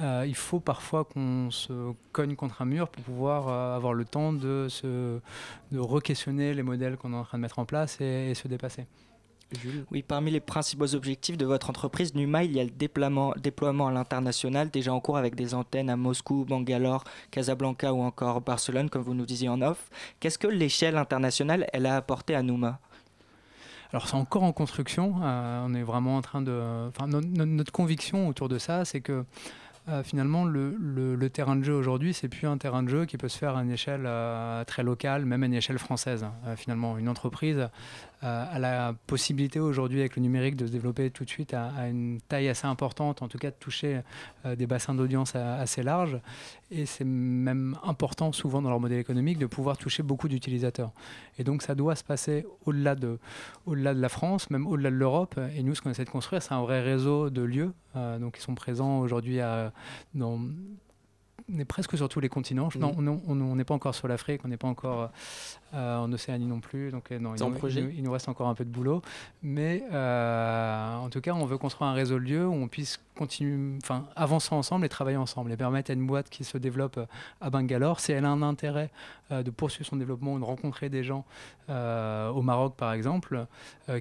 [0.00, 4.04] euh, il faut parfois qu'on se cogne contre un mur pour pouvoir euh, avoir le
[4.04, 8.34] temps de, de re-questionner les modèles qu'on est en train de mettre en place et,
[8.34, 8.86] se dépasser.
[9.52, 9.84] Jules?
[9.92, 13.86] Oui, parmi les principaux objectifs de votre entreprise Numa, il y a le déploiement, déploiement
[13.86, 18.90] à l'international, déjà en cours avec des antennes à Moscou, Bangalore, Casablanca ou encore Barcelone,
[18.90, 19.90] comme vous nous disiez en off.
[20.18, 22.80] Qu'est-ce que l'échelle internationale, elle a apporté à Numa?
[23.94, 25.14] Alors c'est encore en construction.
[25.22, 26.88] on est vraiment en train de.
[26.88, 29.24] Enfin, notre conviction autour de ça, c'est que
[29.88, 33.28] euh, finalement, le, terrain de jeu aujourd'hui, c'est plus un terrain de jeu qui peut
[33.28, 36.26] se faire à une échelle euh, très locale, même à une échelle française.
[36.46, 37.68] Euh, finalement, une entreprise
[38.24, 42.20] a la possibilité aujourd'hui, avec le numérique, de se développer tout de suite à, une
[42.28, 44.00] taille assez importante, en tout cas de toucher
[44.44, 46.18] des bassins d'audience assez larges.
[46.70, 50.92] Et c'est même important, souvent dans leur modèle économique, de pouvoir toucher beaucoup d'utilisateurs.
[51.38, 53.18] Et donc, ça doit se passer au-delà de,
[53.66, 55.38] au-delà de la France, même au-delà de l'Europe.
[55.54, 58.40] Et nous, ce qu'on essaie de construire, c'est un vrai réseau de lieux, donc, qui
[58.40, 59.38] sont présents aujourd'hui
[60.14, 60.40] dans
[61.52, 62.68] on est presque sur tous les continents.
[62.76, 63.20] Non, mm.
[63.28, 65.10] on n'est pas encore sur l'Afrique, on n'est pas encore
[65.74, 66.90] euh, en Océanie non plus.
[66.90, 69.02] Donc, euh, non, il, nous, il, nous reste encore un peu de boulot.
[69.42, 72.98] Mais euh, en tout cas, on veut construire un réseau de lieux où on puisse
[73.14, 76.98] continuer, enfin, avancer ensemble et travailler ensemble et permettre à une boîte qui se développe
[77.40, 78.90] à Bangalore, si elle a un intérêt
[79.30, 81.24] de poursuivre son développement ou de rencontrer des gens
[81.68, 83.46] au Maroc, par exemple,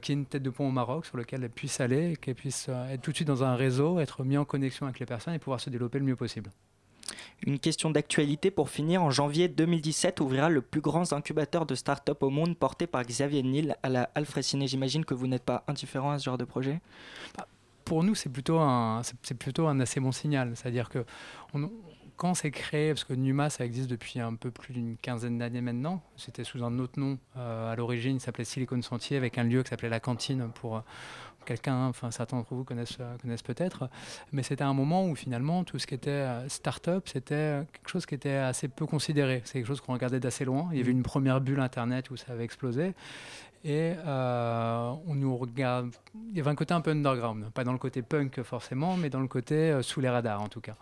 [0.02, 2.70] qui ait une tête de pont au Maroc sur lequel elle puisse aller, qu'elle puisse
[2.70, 5.40] être tout de suite dans un réseau, être mis en connexion avec les personnes et
[5.40, 6.50] pouvoir se développer le mieux possible.
[7.46, 9.04] Une question d'actualité pour finir.
[9.04, 13.44] En janvier 2017 ouvrira le plus grand incubateur de start-up au monde porté par Xavier
[13.44, 14.66] Nil à la Alfresine.
[14.68, 16.80] J'imagine que vous n'êtes pas indifférent à ce genre de projet?
[17.38, 17.48] Bah,
[17.86, 19.02] Pour nous, c'est plutôt, un,
[19.40, 20.54] plutôt un assez bon signal.
[20.56, 21.06] C'est-à-dire que
[21.54, 21.70] on,
[22.16, 25.62] quand c'est créé, parce que Numa, ça existe depuis un peu plus d'une quinzaine d'années
[25.62, 29.44] maintenant, c'était sous un autre nom euh, à l'origine, il s'appelait Silicon Sentier, avec un
[29.44, 30.84] lieu qui s'appelait la cantine pour,
[31.46, 33.90] quelqu'un, enfin certains d'entre vous connaissent, euh, connaissent peut-être,
[34.32, 38.06] mais c'était un moment où finalement tout ce qui était euh, start-up, c'était quelque chose
[38.06, 39.42] qui était assez peu considéré.
[39.46, 40.70] C'est quelque chose qu'on regardait d'assez loin.
[40.72, 40.98] Il y avait mmh.
[40.98, 42.94] une première bulle Internet où ça avait explosé.
[43.66, 45.92] Et euh, on nous regarde.
[46.32, 49.10] Il y avait un côté un peu underground, pas dans le côté punk forcément, mais
[49.10, 50.76] dans le côté sous les radars en tout cas.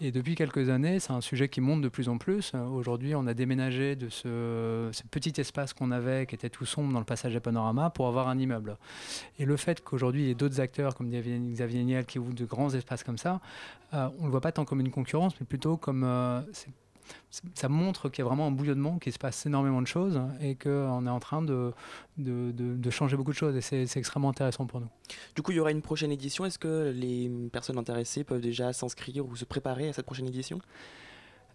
[0.00, 2.52] Et depuis quelques années, c'est un sujet qui monte de plus en plus.
[2.54, 7.00] Aujourd'hui, on a déménagé de ce, petit espace qu'on avait, qui était tout sombre dans
[7.00, 8.76] le passage à Panorama, pour avoir un immeuble.
[9.40, 12.44] Et le fait qu'aujourd'hui, il y ait d'autres acteurs comme Xavier Niel qui ouvrent de
[12.44, 13.40] grands espaces comme ça,
[13.92, 16.42] euh, on ne le voit pas tant comme une concurrence, mais plutôt comme euh,
[17.54, 20.54] ça montre qu'il y a vraiment un bouillonnement, qu'il se passe énormément de choses et
[20.54, 21.72] qu'on est en train de,
[22.16, 24.88] de, changer beaucoup de choses et c'est extrêmement intéressant pour nous.
[25.34, 26.44] Du coup, il y aura une prochaine édition.
[26.44, 30.60] Est-ce que les personnes intéressées peuvent déjà s'inscrire ou se préparer à cette prochaine édition?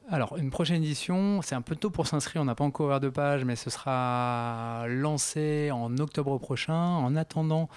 [0.10, 3.00] Alors, une prochaine édition, c'est un peu tôt pour s'inscrire, on n'a pas encore ouvert
[3.00, 6.76] de page, mais ce sera lancé en octobre prochain.
[6.76, 7.70] En attendant,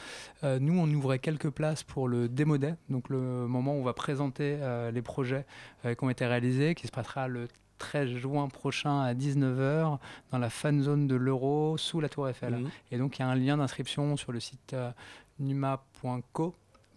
[0.43, 2.59] euh, nous, on ouvrait quelques places pour le Démo
[2.89, 5.47] donc le moment où on va présenter euh, les projets
[5.85, 7.47] euh, qui ont été réalisés, qui se passera le
[7.79, 9.99] 13 juin prochain à 19h
[10.31, 12.57] dans la fan zone de l'Euro sous la Tour Eiffel.
[12.57, 12.71] Mhm.
[12.93, 14.91] Et donc il y a un lien d'inscription sur le site euh,
[15.39, 16.55] numa.co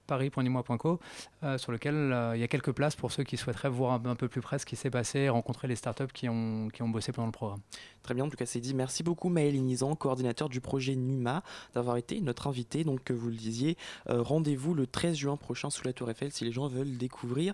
[0.08, 1.00] paris.nimois.co,
[1.44, 4.16] euh, sur lequel euh, il y a quelques places pour ceux qui souhaiteraient voir un,
[4.16, 7.12] peu plus près ce qui s'est passé, rencontrer les startups qui ont, qui ont bossé
[7.12, 7.60] pendant le programme.
[8.02, 8.74] Très bien, en tout cas c'est dit.
[8.74, 11.44] Merci beaucoup Maël Inizan, coordinateur du projet NUMA,
[11.76, 12.84] d'avoir été notre invité.
[12.84, 16.52] Donc vous le disiez, rendez-vous le 13 juin prochain sous la Tour Eiffel si les
[16.52, 17.54] gens veulent découvrir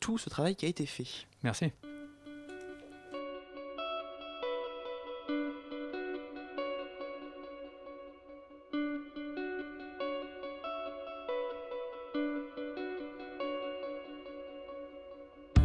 [0.00, 1.06] tout ce travail qui a été fait.
[1.44, 1.70] Merci.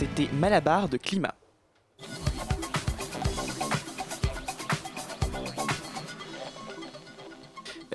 [0.00, 1.34] C'était Malabar de Climat.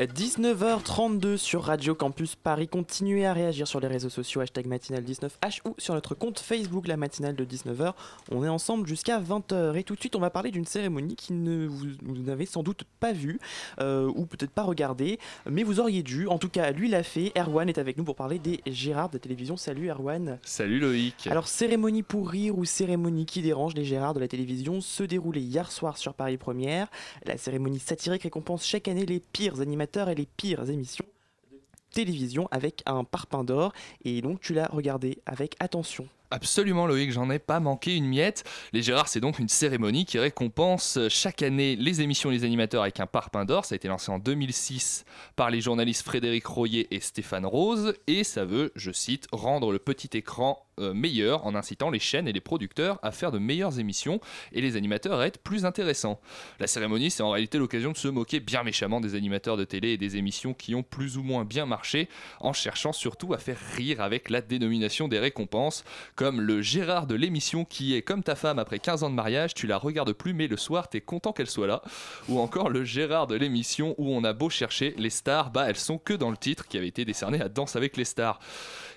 [0.04, 2.68] 19h32 sur Radio Campus Paris.
[2.68, 6.98] Continuez à réagir sur les réseaux sociaux, hashtag matinale19h ou sur notre compte Facebook, la
[6.98, 7.94] matinale de 19h.
[8.30, 9.78] On est ensemble jusqu'à 20h.
[9.78, 12.84] Et tout de suite, on va parler d'une cérémonie qui ne vous, n'avez sans doute
[13.00, 13.40] pas vue,
[13.80, 15.18] euh, ou peut-être pas regardée,
[15.50, 16.28] mais vous auriez dû.
[16.28, 17.32] En tout cas, lui l'a fait.
[17.38, 19.56] Erwan est avec nous pour parler des Gérards de télévision.
[19.56, 20.40] Salut Erwan.
[20.44, 21.26] Salut Loïc.
[21.28, 25.40] Alors, cérémonie pour rire ou cérémonie qui dérange, les Gérards de la télévision se déroulaient
[25.40, 26.88] hier soir sur Paris Première.
[27.26, 31.06] La cérémonie satirique récompense chaque année les pires animateurs et les pires émissions
[31.52, 31.60] de
[31.94, 33.74] télévision avec un parpaing d'or.
[34.04, 36.08] Et donc tu l'as regardé avec attention.
[36.36, 38.44] Absolument Loïc, j'en ai pas manqué une miette.
[38.74, 42.82] Les Gérards, c'est donc une cérémonie qui récompense chaque année les émissions et les animateurs
[42.82, 43.64] avec un parpaing d'or.
[43.64, 45.06] Ça a été lancé en 2006
[45.38, 47.94] par les journalistes Frédéric Royer et Stéphane Rose.
[48.08, 52.28] Et ça veut, je cite, rendre le petit écran euh, meilleur en incitant les chaînes
[52.28, 54.20] et les producteurs à faire de meilleures émissions
[54.52, 56.20] et les animateurs à être plus intéressants.
[56.60, 59.92] La cérémonie, c'est en réalité l'occasion de se moquer bien méchamment des animateurs de télé
[59.92, 62.10] et des émissions qui ont plus ou moins bien marché
[62.42, 65.86] en cherchant surtout à faire rire avec la dénomination des récompenses
[66.32, 69.68] le Gérard de l'émission qui est comme ta femme après 15 ans de mariage, tu
[69.68, 71.82] la regardes plus mais le soir t'es content qu'elle soit là
[72.28, 75.76] ou encore le Gérard de l'émission où on a beau chercher les stars, bah elles
[75.76, 78.40] sont que dans le titre qui avait été décerné à Danse avec les stars.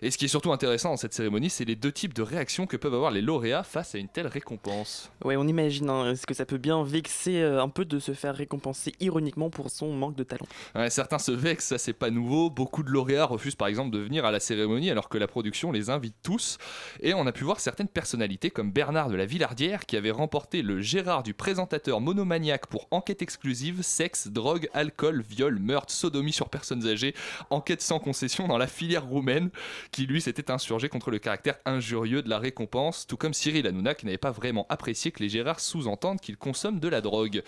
[0.02, 2.66] Et ce qui est surtout intéressant dans cette cérémonie, c'est les deux types de réactions
[2.66, 5.11] que peuvent avoir les lauréats face à une telle récompense.
[5.24, 8.12] Ouais, on imagine, hein, est-ce que ça peut bien vexer euh, un peu de se
[8.12, 10.46] faire récompenser ironiquement pour son manque de talent?
[10.74, 12.50] Ouais, Certains se vexent, ça c'est pas nouveau.
[12.50, 15.72] Beaucoup de lauréats refusent par exemple de venir à la cérémonie alors que la production
[15.72, 16.58] les invite tous.
[17.00, 20.62] Et on a pu voir certaines personnalités comme Bernard de la Villardière qui avait remporté
[20.62, 26.48] le Gérard du présentateur monomaniaque pour enquête exclusive, sexe, drogue, alcool, viol, meurtre, sodomie sur
[26.48, 27.14] personnes âgées,
[27.50, 29.50] enquête sans concession dans la filière roumaine
[29.90, 33.94] qui lui s'était insurgé contre le caractère injurieux de la récompense, tout comme Cyril Hanouna
[33.94, 37.42] qui n'avait pas vraiment apprécié que les Gérards sous-entendent qu'ils consomment de la drogue.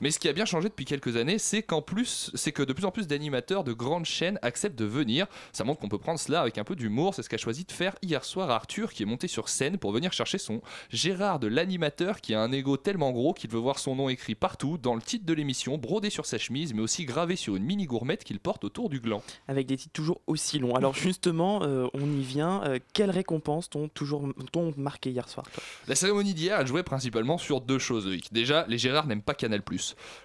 [0.00, 2.72] Mais ce qui a bien changé depuis quelques années, c'est qu'en plus, c'est que de
[2.72, 5.26] plus en plus d'animateurs de grandes chaînes acceptent de venir.
[5.52, 7.14] Ça montre qu'on peut prendre cela avec un peu d'humour.
[7.14, 9.92] C'est ce qu'a choisi de faire hier soir Arthur, qui est monté sur scène pour
[9.92, 13.78] venir chercher son Gérard de l'animateur, qui a un ego tellement gros qu'il veut voir
[13.78, 17.04] son nom écrit partout, dans le titre de l'émission, brodé sur sa chemise, mais aussi
[17.04, 19.22] gravé sur une mini gourmette qu'il porte autour du gland.
[19.46, 20.74] Avec des titres toujours aussi longs.
[20.74, 22.62] Alors justement, euh, on y vient.
[22.64, 24.28] Euh, quelles récompenses t'ont toujours
[24.76, 25.46] marqué hier soir
[25.86, 29.62] La cérémonie d'hier a joué principalement sur deux choses, Déjà, les Gérards n'aiment pas Canal+.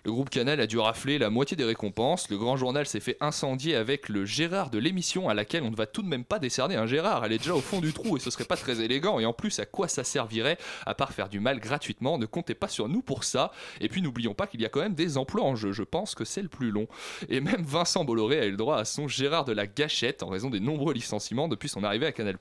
[0.05, 2.29] Le groupe Canal a dû rafler la moitié des récompenses.
[2.29, 5.75] Le grand journal s'est fait incendier avec le Gérard de l'émission à laquelle on ne
[5.75, 7.25] va tout de même pas décerner un Gérard.
[7.25, 9.19] Elle est déjà au fond du trou et ce serait pas très élégant.
[9.19, 12.17] Et en plus, à quoi ça servirait à part faire du mal gratuitement?
[12.17, 13.51] Ne comptez pas sur nous pour ça.
[13.81, 15.71] Et puis n'oublions pas qu'il y a quand même des emplois en jeu.
[15.71, 16.87] Je pense que c'est le plus long.
[17.29, 20.27] Et même Vincent Bolloré a eu le droit à son Gérard de la gâchette en
[20.27, 22.37] raison des nombreux licenciements depuis son arrivée à Canal+.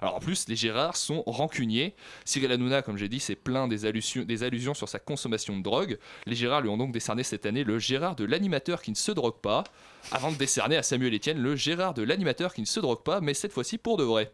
[0.00, 1.94] Alors en plus, les Gérards sont rancuniers.
[2.24, 5.62] Cyril Hanouna, comme j'ai dit, c'est plein des allusions, des allusions sur sa consommation de
[5.62, 5.98] drogue.
[6.26, 9.12] Les Gérards lui ont donc décerné cette année le Gérard de l'animateur qui ne se
[9.12, 9.64] drogue pas
[10.12, 13.20] avant de décerner à Samuel Etienne le Gérard de l'animateur qui ne se drogue pas,
[13.20, 14.32] mais cette fois-ci pour de vrai.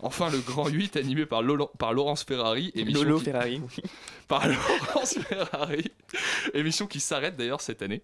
[0.00, 1.42] Enfin, le Grand 8, animé par,
[1.78, 2.70] par Laurence Ferrari.
[2.74, 3.62] Émission Lolo Ferrari.
[4.28, 5.90] par Laurence Ferrari,
[6.52, 8.02] émission qui s'arrête d'ailleurs cette année,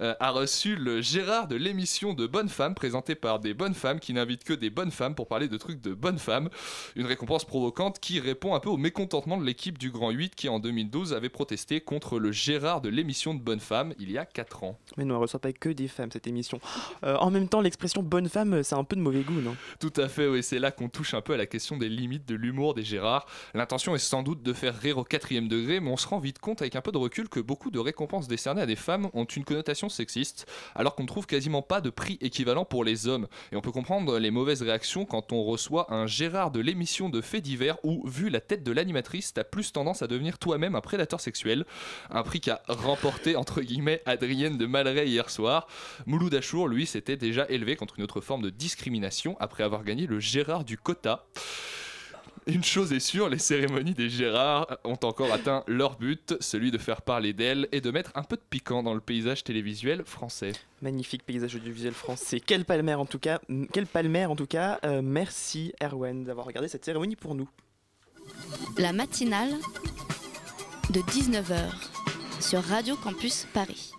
[0.00, 3.98] euh, a reçu le Gérard de l'émission de Bonnes Femmes, présentée par des bonnes femmes
[3.98, 6.48] qui n'invitent que des bonnes femmes pour parler de trucs de bonnes femmes.
[6.94, 10.48] Une récompense provocante qui répond un peu au mécontentement de l'équipe du Grand 8 qui
[10.48, 14.24] en 2012 avait protesté contre le Gérard de l'émission de Bonnes Femmes il y a
[14.24, 14.78] 4 ans.
[14.96, 16.51] Mais non, elle reçoit pas que des femmes cette émission.
[17.04, 19.56] Euh, en même temps, l'expression bonne femme, c'est un peu de mauvais goût, non?
[19.80, 20.42] Tout à fait, oui.
[20.42, 23.26] C'est là qu'on touche un peu à la question des limites de l'humour des Gérards.
[23.54, 26.38] L'intention est sans doute de faire rire au quatrième degré, mais on se rend vite
[26.38, 29.24] compte avec un peu de recul que beaucoup de récompenses décernées à des femmes ont
[29.24, 33.26] une connotation sexiste, alors qu'on ne trouve quasiment pas de prix équivalent pour les hommes.
[33.52, 37.20] Et on peut comprendre les mauvaises réactions quand on reçoit un Gérard de l'émission de
[37.20, 40.80] faits divers où, vu la tête de l'animatrice, t'as plus tendance à devenir toi-même un
[40.80, 41.64] prédateur sexuel.
[42.10, 45.66] Un prix qu'a remporté, entre guillemets, Adrienne de Malray hier soir.
[46.42, 50.18] Achour, lui, s'était déjà élevé contre une autre forme de discrimination après avoir gagné le
[50.18, 51.24] Gérard du quota.
[52.48, 56.78] Une chose est sûre, les cérémonies des Gérards ont encore atteint leur but, celui de
[56.78, 60.50] faire parler d'elles et de mettre un peu de piquant dans le paysage télévisuel français.
[60.80, 62.40] Magnifique paysage audiovisuel français.
[62.44, 63.40] Quel palmer en tout cas.
[63.72, 64.80] Quel palmer en tout cas.
[64.84, 67.48] Euh, merci Erwan d'avoir regardé cette cérémonie pour nous.
[68.78, 69.52] La matinale
[70.90, 71.70] de 19h
[72.40, 73.92] sur Radio Campus Paris.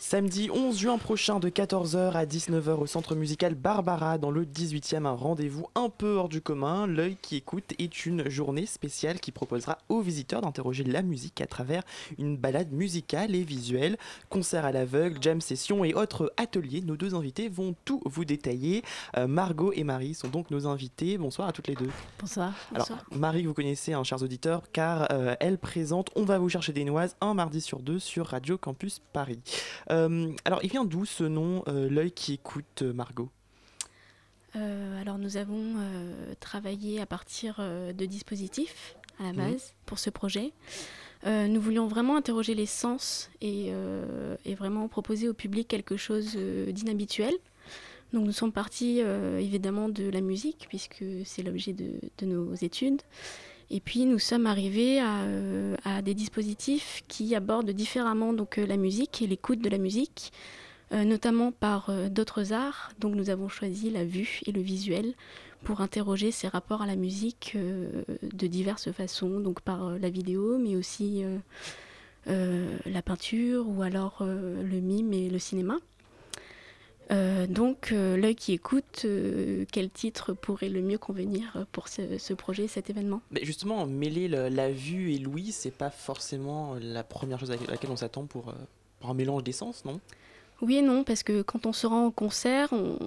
[0.00, 5.06] Samedi 11 juin prochain de 14h à 19h au centre musical Barbara dans le 18e,
[5.06, 6.86] un rendez-vous un peu hors du commun.
[6.86, 11.48] L'œil qui écoute est une journée spéciale qui proposera aux visiteurs d'interroger la musique à
[11.48, 11.82] travers
[12.16, 13.98] une balade musicale et visuelle,
[14.30, 16.80] concert à l'aveugle, jam session et autres ateliers.
[16.80, 18.84] Nos deux invités vont tout vous détailler.
[19.16, 21.18] Euh, Margot et Marie sont donc nos invités.
[21.18, 21.90] Bonsoir à toutes les deux.
[22.20, 22.52] Bonsoir.
[22.72, 26.72] Alors Marie, vous connaissez, un chers auditeurs, car euh, elle présente On va vous chercher
[26.72, 29.40] des noises un mardi sur deux sur Radio Campus Paris.
[29.90, 33.30] Euh, alors, il vient d'où ce nom, euh, l'œil qui écoute, euh, Margot?
[34.54, 35.74] Alors, nous avons
[36.40, 39.36] travaillé à partir de dispositifs à la Mhm.
[39.52, 40.52] base pour ce projet.
[41.24, 43.70] nous voulions vraiment interroger les sens et,
[44.44, 47.34] et vraiment proposer au public quelque chose d'inhabituel.
[48.12, 53.02] Donc nous sommes partis évidemment de la musique puisque c'est l'objet de, de nos études.
[53.70, 58.66] Et puis nous sommes arrivés à, euh, à des dispositifs qui abordent différemment donc, euh,
[58.66, 60.32] la musique et l'écoute de la musique,
[60.92, 62.92] euh, notamment par d'autres arts.
[62.98, 65.14] Donc nous avons choisi la vue et le visuel
[65.64, 70.76] pour interroger ces rapports à la musique de diverses façons, donc par la vidéo, mais
[70.76, 71.24] aussi
[72.26, 75.78] la peinture ou alors le mime et le cinéma.
[77.10, 82.18] Euh, donc, euh, l'œil qui écoute, euh, quel titre pourrait le mieux convenir pour ce,
[82.18, 83.22] ce projet, cet événement?
[83.30, 87.56] Mais justement, mêler le- la vue et l'ouïe, c'est pas forcément la première chose à
[87.68, 88.52] laquelle on s'attend pour, euh,
[89.00, 90.00] pour un mélange d'essence, non?
[90.60, 92.98] Oui et non, parce que quand on se rend en concert, on,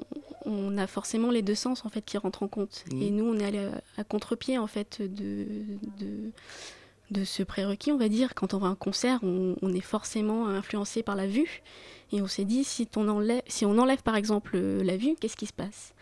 [0.46, 2.86] on a forcément les deux sens en fait qui rentrent en compte.
[2.94, 3.02] Mhm.
[3.02, 5.46] Et nous, on est allé à, à contre-pied en fait de,
[6.00, 6.32] de,
[7.12, 8.36] de ce prérequis, on va dire.
[8.36, 11.62] Quand on va à un concert, on, on est forcément influencé par la vue.
[12.12, 15.16] Et on s'est dit, si on enlève, si on enlève par exemple euh, la vue,
[15.20, 15.94] qu'est-ce qui se passe?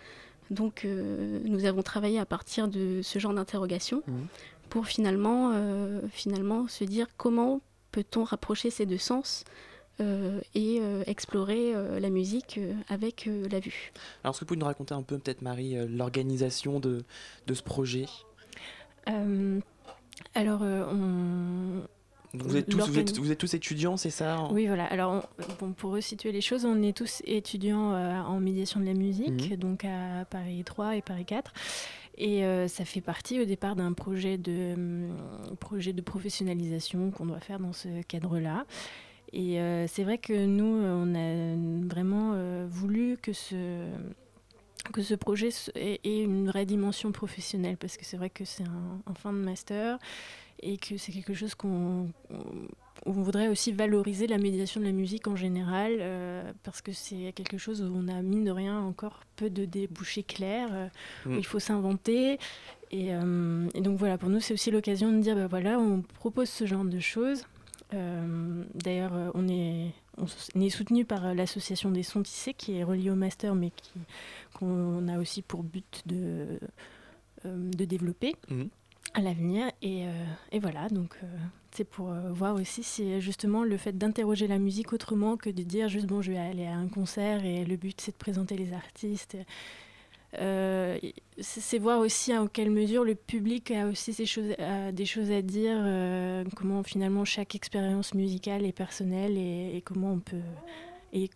[0.49, 4.28] Donc, euh, nous avons travaillé à partir de ce genre d'interrogation Mhm.
[4.70, 9.43] pour finalement, euh, finalement se dire comment peut-on rapprocher ces deux sens
[10.01, 13.91] euh, et euh, explorer euh, la musique euh, avec euh, la vue.
[14.24, 17.03] Alors, est-ce que vous pouvez nous raconter un peu, peut-être Marie, euh, l'organisation de,
[17.45, 18.05] de ce projet?
[19.10, 19.60] Euh,
[20.34, 21.88] alors, euh, on...
[22.34, 24.86] vous êtes, tous, vous, êtes, l'organi- vous êtes tous étudiants, c'est ça Oui, voilà.
[24.86, 28.86] Alors, on- bon, pour resituer les choses, on est tous étudiants euh, en médiation de
[28.86, 29.58] la musique, Mhm.
[29.58, 31.52] donc à Paris 3 et Paris 4.
[32.18, 35.16] Et euh, ça fait partie au départ d'un projet de, hum,
[35.60, 38.66] projet de professionnalisation qu'on doit faire dans ce cadre-là.
[39.32, 42.34] Et euh, c'est vrai que nous, on a vraiment
[42.68, 43.88] voulu que ce,
[44.92, 49.02] que ce projet ait une vraie dimension professionnelle, parce que c'est vrai que c'est un,
[49.06, 49.98] un fin de master
[50.62, 55.28] et que c'est quelque chose qu'on on- voudrait aussi valoriser la médiation de la musique
[55.28, 59.22] en général, euh, parce que c'est quelque chose où on a, mine de rien, encore
[59.38, 60.88] peu de débouchés clairs, euh,
[61.26, 61.38] où Mm.
[61.39, 62.38] il faut s'inventer.
[62.91, 66.01] Et, euh, et donc voilà, pour nous, c'est aussi l'occasion de dire, bah voilà, on
[66.01, 67.43] propose ce genre de choses.
[68.76, 73.16] D'ailleurs, on est, on est soutenu par l'association des sons tissés, qui est reliée au
[73.16, 73.72] master, mais
[74.53, 76.60] qu'on a aussi pour but de,
[77.45, 78.70] de développer Mhm.
[79.14, 79.72] À l'avenir.
[79.82, 80.12] Et, euh,
[80.51, 81.28] et voilà, donc euh,
[81.72, 85.64] c'est pour euh, voir aussi si justement le fait d'interroger la musique autrement que de
[85.64, 88.55] dire juste bon, je vais aller à un concert et le but c'est de présenter
[88.57, 89.38] les artistes.
[90.32, 94.53] C'est voir aussi en quelle mesure le public a aussi ses choses,
[94.93, 95.78] des choses à dire,
[96.55, 100.38] comment finalement chaque expérience musicale est personnelle et, comment on peut.
[101.14, 101.32] Et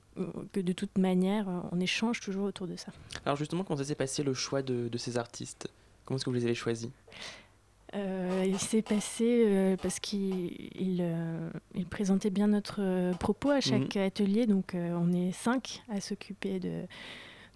[0.52, 2.92] que de toute manière, on échange toujours autour de ça.
[3.26, 5.68] Alors, justement, comment ça s'est passé le choix de ces artistes?
[6.06, 6.90] Comment est-ce que vous les avez choisis?
[7.96, 13.52] Euh, il s'est passé euh, parce qu'il il, euh, il présentait bien notre euh, propos
[13.52, 14.48] à chaque atelier.
[14.48, 16.84] Donc, on est cinq à s'occuper de,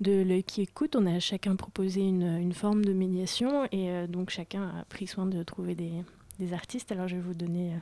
[0.02, 0.96] de l'œil qui écoute.
[0.96, 5.26] On a chacun proposé une, une forme de médiation et donc chacun a pris soin
[5.26, 6.04] de trouver des,
[6.40, 6.92] des artistes.
[6.92, 7.74] Alors, je vais vous donner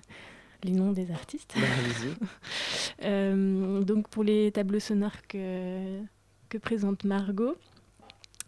[0.64, 1.56] les noms des artistes.
[1.56, 3.06] Bah,
[3.86, 6.00] donc, pour les tableaux sonores que,
[6.50, 7.56] que présente Margot.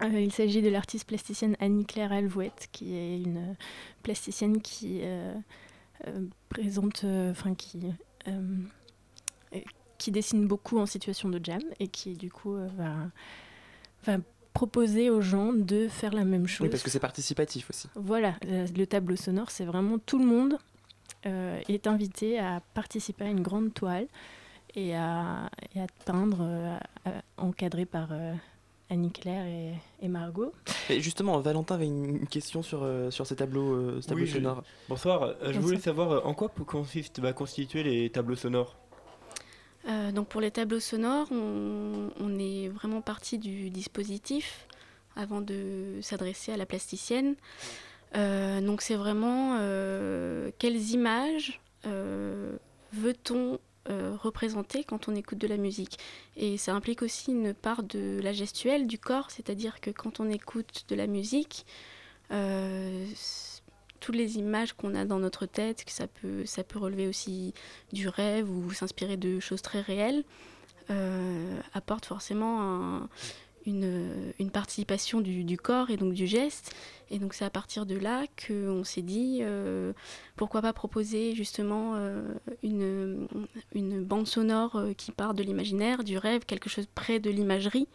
[0.03, 3.53] Euh, il s'agit de l'artiste plasticienne Annie-Claire Alvouette, qui est une euh,
[4.03, 5.33] plasticienne qui euh,
[6.07, 7.79] euh, présente, enfin qui,
[9.97, 12.93] qui dessine beaucoup en situation de jam et qui du coup va,
[14.05, 14.17] va
[14.53, 16.65] proposer aux gens de faire la même chose.
[16.65, 17.89] Oui, parce que c'est participatif aussi.
[17.95, 20.57] Voilà, le, le tableau sonore, c'est vraiment tout le monde
[21.23, 24.07] est invité à participer à une grande toile
[24.75, 26.41] et à, et à peindre,
[27.03, 28.09] à- encadré par
[28.89, 30.53] Annie-Claire et, et Margot.
[30.89, 34.29] Et justement, Valentin avait une question sur, euh, sur ces tableaux, euh, ce tableau Oui,
[34.29, 34.63] je- sonore.
[34.89, 38.77] Bonsoir, euh, je voulais savoir euh, en quoi consiste, va constituer les tableaux sonores?
[39.87, 44.67] Euh, donc pour les tableaux sonores, on, on est vraiment parti du dispositif
[45.15, 47.35] avant de s'adresser à la plasticienne.
[48.15, 51.59] Euh, donc c'est vraiment euh, quelles images
[53.89, 55.99] euh, représenter quand on écoute de la musique.
[56.35, 60.29] Et ça implique aussi une part de la gestuelle du corps, c'est-à-dire que quand on
[60.29, 61.65] écoute de la musique,
[63.99, 67.53] toutes les images qu'on a dans notre tête, que ça peut, ça peut relever aussi
[67.93, 70.23] du rêve ou s'inspirer de choses très réelles,
[70.89, 73.01] euh, apportent forcément
[73.67, 76.73] une, une, participation du, corps et donc du geste.
[77.11, 79.93] Et donc c'est à partir de là qu'on s'est dit, euh,
[80.35, 82.23] pourquoi pas proposer justement euh,
[82.63, 83.27] une,
[84.03, 87.87] bande sonore euh, qui part de l'imaginaire, du rêve, quelque chose près de l'imagerie.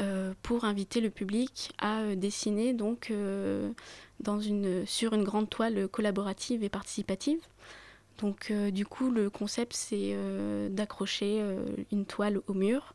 [0.00, 3.12] Euh, pour inviter le public à euh, dessiner donc
[4.20, 7.40] dans une, sur une grande toile collaborative et participative.
[8.18, 10.16] Donc du coup, le concept, c'est
[10.70, 11.40] d'accrocher
[11.92, 12.92] une toile au mur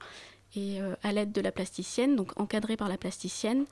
[0.56, 3.66] et à l'aide de la plasticienne, donc encadrée par la plasticienne,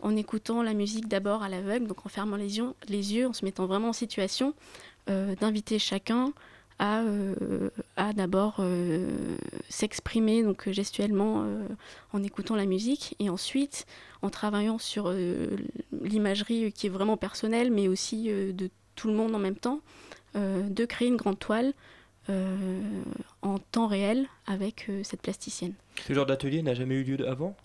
[0.00, 3.66] en écoutant la musique d'abord à l'aveugle, donc en fermant les yeux, en se mettant
[3.66, 4.54] vraiment en situation
[5.06, 6.32] d'inviter chacun
[6.78, 7.02] à,
[7.96, 8.60] à d'abord
[9.68, 11.46] s'exprimer donc gestuellement
[12.12, 13.86] en écoutant la musique et ensuite
[14.22, 15.48] en travaillant sur euh,
[16.00, 19.80] l'imagerie qui est vraiment personnelle, mais aussi euh, de tout le monde en même temps,
[20.36, 21.74] euh, de créer une grande toile
[22.28, 25.74] en temps réel avec cette plasticienne.
[26.06, 27.56] Ce genre d'atelier n'a jamais eu lieu avant?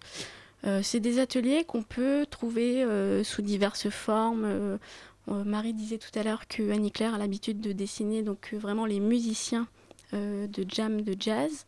[0.81, 2.85] C'est des ateliers qu'on peut trouver
[3.23, 4.79] sous diverses formes.
[5.27, 8.99] Marie disait tout à l'heure que Annie Claire a l'habitude de dessiner donc vraiment les
[8.99, 9.67] musiciens
[10.11, 11.65] de jam, de jazz.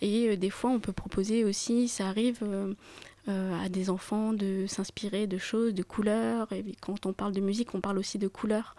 [0.00, 2.38] et des fois, on peut proposer aussi, ça arrive,
[3.28, 6.52] euh, à des enfants de s'inspirer de choses, de couleurs.
[6.52, 8.74] Et quand on parle de musique, on parle aussi de couleurs.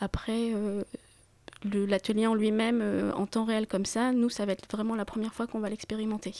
[0.00, 0.82] Après, euh,
[1.64, 5.04] l'atelier en lui-même, euh, en temps réel comme ça, nous, ça va être vraiment la
[5.04, 6.34] première fois qu'on va l'expérimenter.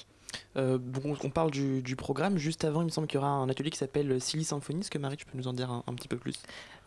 [0.54, 2.38] bon, on parle du, programme.
[2.38, 4.80] Juste avant, il me semble qu'il y aura un atelier qui s'appelle Silly Symphony.
[4.80, 6.42] Est-ce que Marie, tu peux nous en dire un, petit peu plus?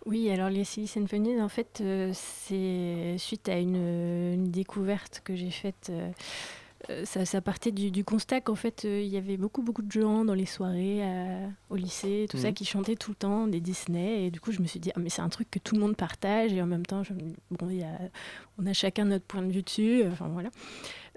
[0.06, 3.76] Oui, alors les Silly Symphonies, en fait, c'est suite à une,
[4.34, 5.92] une, découverte que j'ai faite
[6.90, 10.24] euh, ça, partait du, constat qu'en fait, euh, il y avait beaucoup, beaucoup de gens
[10.24, 12.54] dans les soirées, euh, au lycée, tout ça, mhm.
[12.54, 14.26] qui chantaient tout le temps des Disney.
[14.26, 15.82] Et du coup, je me suis dit, ah, mais c'est un truc que tout le
[15.82, 16.54] monde partage.
[16.54, 17.04] Et en même temps,
[17.52, 18.00] bon, y a,
[18.58, 20.04] on a chacun notre point de vue dessus.
[20.10, 20.50] Enfin, voilà.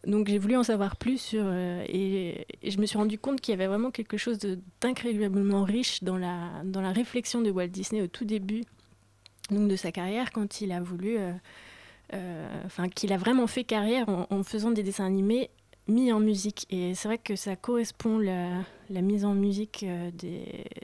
[0.04, 1.44] Donc, j'ai voulu en savoir plus sur.
[1.52, 4.38] Et, je me suis rendu compte qu'il y avait vraiment quelque chose
[4.80, 8.62] d'incroyablement riche dans la, dans la réflexion de Walt Disney au tout début
[9.50, 11.18] donc, de sa carrière, quand il a voulu.
[12.64, 15.50] Enfin qu'il a vraiment fait carrière en, faisant des dessins animés
[15.88, 16.66] mis en musique.
[16.70, 20.10] Et c'est vrai que ça correspond, la, la mise en musique euh,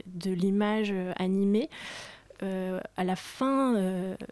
[0.07, 1.69] de l'image euh, animée.
[2.45, 3.73] Euh, à la fin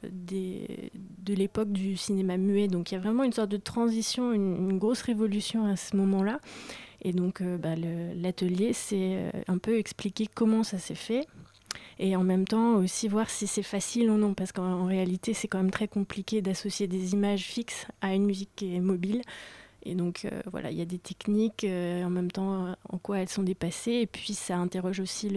[0.05, 2.69] de l'époque du cinéma muet.
[2.69, 6.39] Donc il y a vraiment une sorte de transition, une, grosse révolution à ce moment-là.
[7.03, 7.75] Et donc bah,
[8.15, 11.27] l'atelier, c'est un peu expliquer comment ça s'est fait.
[11.99, 15.49] Et en même temps aussi voir si c'est facile ou non, parce qu'en réalité c'est
[15.49, 19.23] quand même très compliqué d'associer des images fixes à une musique qui est mobile.
[19.85, 23.21] Et donc euh, voilà, il y a des techniques, euh, en même temps en quoi
[23.21, 25.31] elles sont dépassées, et puis ça interroge aussi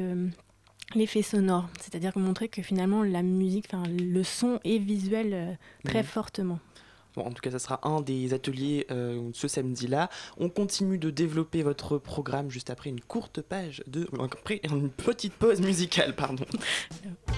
[0.96, 5.54] l'effet sonore, c'est-à-dire montrer que finalement la musique, enfin le son est visuel euh,
[5.86, 6.08] très mhm.
[6.08, 6.60] fortement.
[7.16, 8.88] Bon, en tout cas, ça sera un des ateliers
[9.34, 10.10] ce samedi-là.
[10.38, 15.34] On continue de développer votre programme juste après une courte page de, après une petite
[15.34, 16.46] pause musicale, pardon.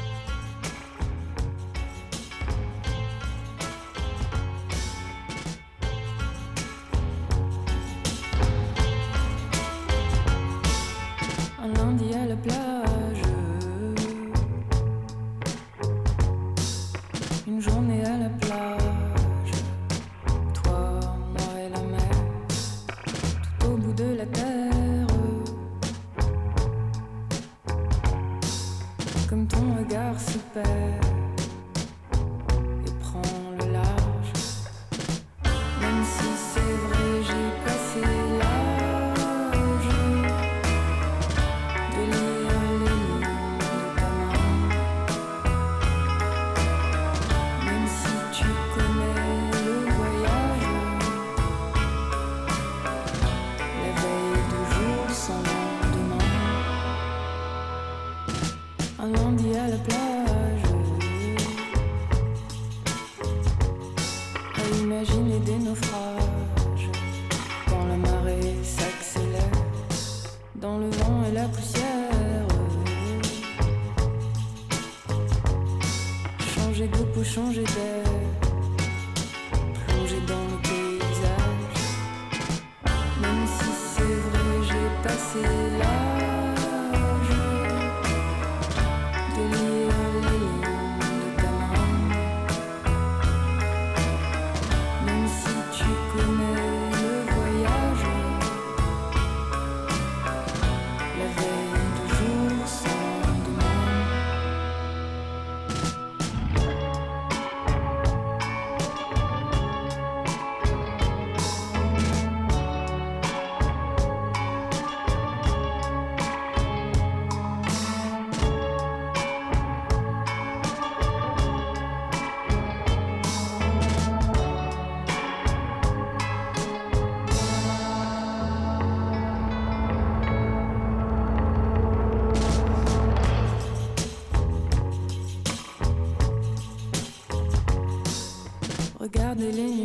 [139.51, 139.80] ele é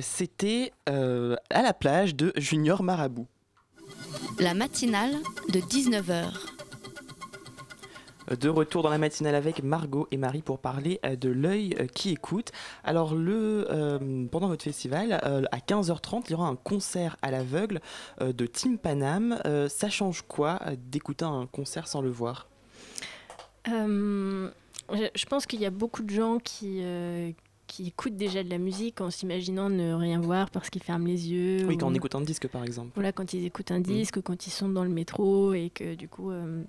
[0.00, 3.26] c'était euh, à la plage de Junior Marabout.
[4.38, 5.16] La matinale
[5.48, 6.32] de 19h.
[8.40, 11.86] De retour dans la matinale avec Margot et Marie pour parler euh, de l'œil euh,
[11.86, 12.52] qui écoute.
[12.84, 17.30] Alors le, euh, pendant votre festival, euh, à 15h30, il y aura un concert à
[17.30, 17.80] l'aveugle
[18.20, 19.40] euh, de Tim Panam.
[19.46, 22.48] Euh, ça change quoi euh, d'écouter un concert sans le voir?
[23.68, 24.50] Euh,
[24.92, 27.30] je je pense qu'il y a beaucoup de gens qui, euh,
[27.68, 31.30] qui écoutent déjà de la musique en s'imaginant ne rien voir parce qu'ils ferment les
[31.30, 31.64] yeux.
[31.68, 32.90] Oui, quand ou- on écoute un disque par exemple.
[32.96, 35.94] Voilà, quand ils écoutent un disque ou quand ils sont dans le métro et que
[35.94, 36.64] du coup euh,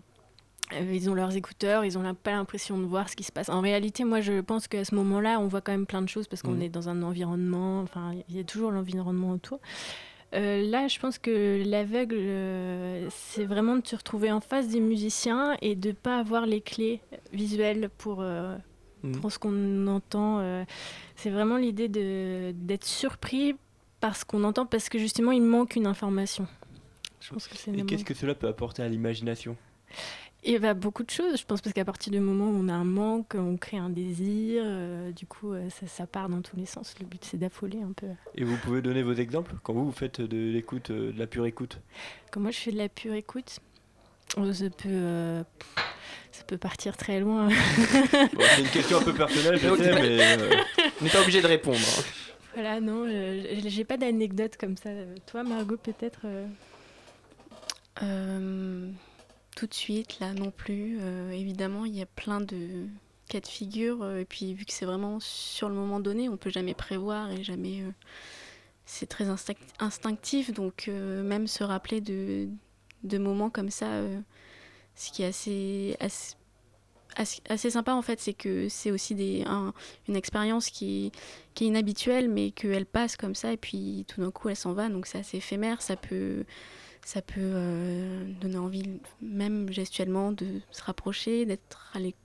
[0.74, 3.50] euh, ils ont leurs écouteurs, ils n'ont pas l'impression de voir ce qui se passe.
[3.50, 6.28] En réalité, moi je pense qu'à ce moment-là, on voit quand même plein de choses
[6.28, 6.62] parce qu'on Mhm.
[6.62, 9.60] est dans un environnement, enfin il y a toujours l'environnement autour.
[10.36, 14.80] Euh, là, je pense que l'aveugle, euh, c'est vraiment de se retrouver en face des
[14.80, 17.02] musiciens et de pas avoir les clés
[17.34, 18.56] visuelles pour, euh,
[19.22, 20.40] Pour ce qu'on entend.
[20.40, 20.64] euh.
[21.16, 23.56] c'est vraiment l'idée de- d'être surpris
[24.02, 26.48] par ce qu'on entend parce que justement, il manque une information.
[27.22, 29.56] Je pense que c'est Et qu'est-ce que cela peut apporter à l'imagination?
[30.44, 31.38] Et bah, beaucoup de choses.
[31.38, 33.90] Je pense parce qu'à partir du moment où on a un manque, on crée un
[33.90, 34.64] désir.
[34.66, 36.96] euh, du coup, euh, ça, ça part dans tous les sens.
[37.02, 38.08] Le but, c'est d'affoler un peu.
[38.36, 39.54] Et vous pouvez donner vos exemples?
[39.64, 41.80] Quand vous, vous faites de l'écoute, euh, de la pure écoute?
[42.32, 43.60] Quand moi, je fais de la pure écoute,
[44.38, 45.44] oh, ça peut, euh,
[46.32, 47.48] ça peut partir très loin.
[47.48, 47.54] Bon,
[48.56, 50.38] C'est une question un peu personnelle, je sais, mais.
[50.42, 50.56] euh,
[51.02, 51.78] On n'est pas obligé de répondre.
[52.54, 53.06] Voilà, non,
[53.68, 54.90] j'ai pas d'anecdote comme ça.
[55.28, 56.46] Toi, Margot, peut-être euh,
[58.04, 58.90] Euh,
[59.56, 60.98] tout de suite, là non plus.
[61.02, 62.86] Euh, évidemment, il y a plein de
[63.28, 64.02] cas de figure.
[64.04, 67.32] euh, et puis, vu que c'est vraiment sur le moment donné, on peut jamais prévoir
[67.32, 67.82] et jamais.
[67.82, 67.92] euh,
[68.86, 70.52] c'est très instinct- instinctif.
[70.54, 72.48] Donc, euh, même se rappeler de,
[73.04, 74.20] de moments comme ça, euh,
[75.00, 76.36] ce qui est assez, assez,
[77.48, 79.74] assez- sympa en fait, c'est que c'est aussi des, un-
[80.08, 81.12] une expérience qui,
[81.54, 83.52] qui est inhabituelle, mais qu'elle passe comme ça.
[83.54, 84.90] Et puis, tout d'un coup, elle s'en va.
[84.90, 85.82] Donc, c'est assez éphémère.
[85.82, 86.46] Ça peut
[87.06, 88.84] ça peut euh, donner envie,
[89.22, 92.16] même gestuellement, de se rapprocher, d'être à l'é-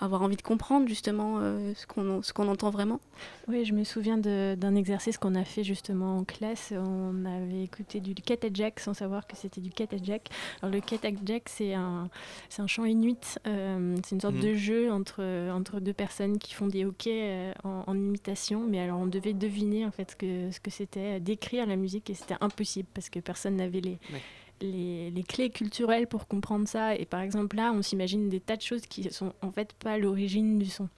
[0.00, 3.00] avoir envie de comprendre justement euh, ce qu'on ce qu'on entend vraiment.
[3.48, 6.72] Oui, je me souviens de- d'un exercice qu'on a fait justement en classe.
[6.76, 8.14] On avait écouté du
[8.52, 9.70] Jack sans savoir que c'était du
[10.02, 10.28] Jack.
[10.62, 10.80] Alors le
[11.24, 12.08] Jack, c'est un,
[12.48, 13.38] c'est un chant inuit.
[13.46, 14.42] euh, c'est une sorte Mhm.
[14.42, 18.64] de jeu entre, entre deux personnes qui font des hockey euh, en, en imitation.
[18.68, 22.10] Mais alors on devait deviner en fait ce que, ce que c'était, décrire la musique
[22.10, 23.98] et c'était impossible parce que personne n'avait les,
[24.60, 26.94] les, les clés culturelles pour comprendre ça.
[26.96, 29.98] Et par exemple là, on s'imagine des tas de choses qui sont en fait pas
[29.98, 30.88] l'origine du son.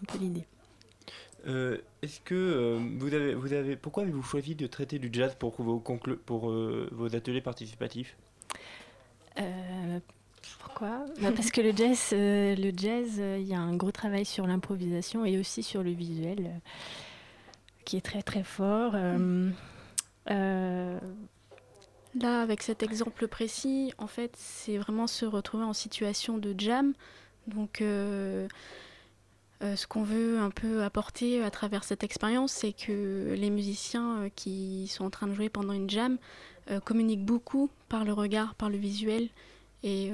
[0.00, 0.46] Un peu l'idée.
[1.46, 5.34] Euh, Est-ce que euh, vous avez, vous avez, pourquoi avez-vous choisi de traiter du jazz
[5.38, 8.16] pour vos, conclu- pour, euh, vos ateliers participatifs?
[10.60, 11.06] Pourquoi?
[11.22, 15.24] Bah, Parce que le jazz, le jazz, il y a un gros travail sur l'improvisation
[15.24, 16.60] et aussi sur le visuel,
[17.84, 18.94] qui est très très fort.
[22.20, 26.94] Là, avec cet exemple précis, en fait, c'est vraiment se retrouver en situation de jam.
[27.46, 28.48] Donc, euh,
[29.62, 34.22] euh, ce qu'on veut un peu apporter à travers cette expérience, c'est que les musiciens
[34.22, 36.16] euh, qui sont en train de jouer pendant une jam
[36.70, 39.28] euh, communiquent beaucoup par le regard, par le visuel,
[39.84, 40.10] et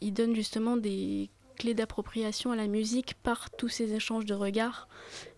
[0.00, 1.28] ils donnent justement des
[1.60, 4.88] clés d'appropriation à la musique par tous ces échanges de regards.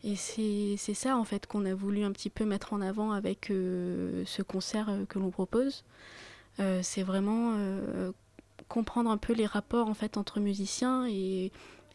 [0.05, 3.51] Et c'est ça en fait qu'on a voulu un petit peu mettre en avant avec
[3.51, 5.85] euh, ce concert euh, que l'on propose.
[6.61, 7.57] Euh, c'est vraiment
[8.68, 11.51] comprendre un peu les rapports en fait entre musiciens et,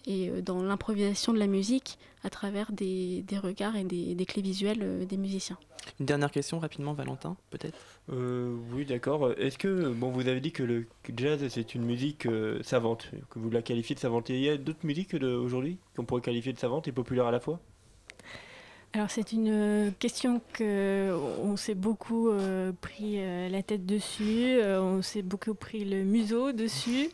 [0.08, 4.26] et euh, dans l'improvisation de la musique à travers des, des regards et des, des
[4.26, 5.58] clés visuelles euh, des musiciens.
[6.00, 7.78] Une dernière question rapidement, Valentin, peut-être?
[8.12, 9.32] Euh, oui, d'accord.
[9.38, 10.86] Est-ce que, bon, vous avez dit que le
[11.16, 14.30] jazz c'est une musique euh, savante, que vous la qualifiez de savante.
[14.30, 17.32] Et il y a d'autres musiques aujourd'hui qu'on pourrait qualifier de savantes et populaires à
[17.32, 17.60] la fois?
[18.94, 21.14] Alors c'est une euh, question que
[21.44, 26.04] on s'est beaucoup euh, pris euh, la tête dessus, euh, on s'est beaucoup pris le
[26.04, 27.10] museau dessus.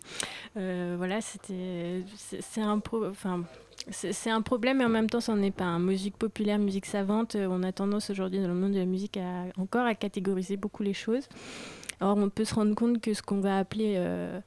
[0.56, 2.80] Euh, voilà, c'était c'est un
[4.42, 5.78] problème et en même temps c'en est pas.
[5.80, 9.18] Musique populaire, musique savante, euh, on a tendance aujourd'hui dans le monde de la musique
[9.18, 11.28] à encore à catégoriser beaucoup les choses.
[12.00, 14.40] Or on peut se rendre compte que ce qu'on va appeler euh,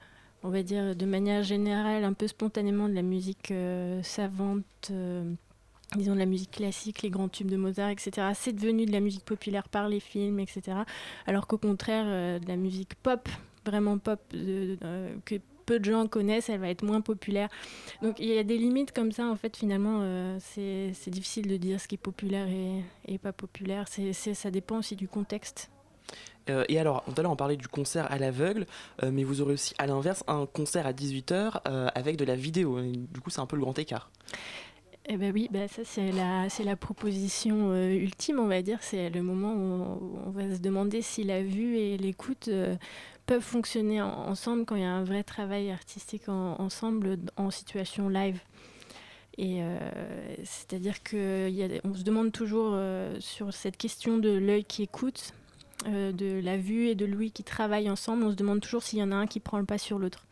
[0.43, 5.24] on va dire de manière générale, un peu spontanément de la musique euh, savante, euh,
[5.95, 8.28] disons de la musique classique, les grands tubes de Mozart, etc.
[8.34, 10.78] C'est devenu de la musique populaire par les films, etc.
[11.26, 13.28] Alors qu'au contraire, euh, de la musique pop,
[13.64, 17.49] vraiment pop, euh, que peu de gens connaissent, elle va être moins populaire.
[18.03, 21.57] Donc il y a des limites comme ça, en fait, finalement, euh, c'est difficile de
[21.57, 23.87] dire ce qui est populaire et, et pas populaire.
[23.89, 25.70] C'est- ça dépend aussi du contexte.
[26.68, 28.66] Et alors, tout à l'heure on parlait du concert à l'aveugle,
[29.03, 31.61] mais vous aurez aussi à l'inverse un concert à 18h
[31.97, 32.78] avec de la vidéo.
[32.78, 34.09] Et du coup, c'est un peu le grand écart.
[35.09, 38.79] Eh ben oui, bah ça c'est la, c'est la proposition euh, ultime, on va dire.
[38.83, 42.75] C'est le moment où on, va se demander si la vue et l'écoute euh,
[43.27, 47.51] peuvent fonctionner en- ensemble quand il y a un vrai travail artistique en- ensemble en
[47.53, 48.41] situation live.
[49.39, 49.79] Et euh,
[50.45, 52.77] c'est-à-dire qu'on se demande toujours
[53.21, 55.35] sur cette question de l'œil qui écoute,
[55.87, 58.99] euh, de la vue et de l'ouïe qui travaillent ensemble, on se demande toujours s'il
[58.99, 60.27] y en a un qui prend le pas sur l'autre.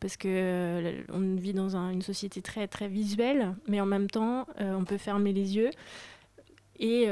[0.00, 4.08] Parce que euh, on vit dans un- une société très très visuelle, mais en même
[4.10, 5.70] temps, euh, on peut fermer les yeux
[6.78, 7.06] et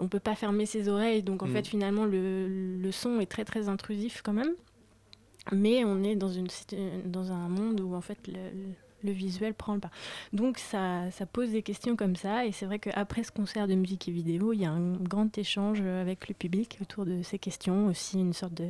[0.00, 1.22] on peut pas fermer ses oreilles.
[1.22, 1.52] Donc en Mm.
[1.52, 2.46] fait, finalement, le,
[2.80, 4.52] le son est très très intrusif quand même.
[5.52, 6.46] Mais on est dans, une,
[7.06, 8.34] dans un monde où en fait le,
[9.04, 9.90] le visuel prend le pas.
[10.32, 12.44] Donc ça, pose des questions comme ça.
[12.46, 15.36] Et c'est vrai qu'après ce concert de musique et vidéo, il y a un grand
[15.38, 17.86] échange avec le public autour de ces questions.
[17.86, 18.60] Aussi une sorte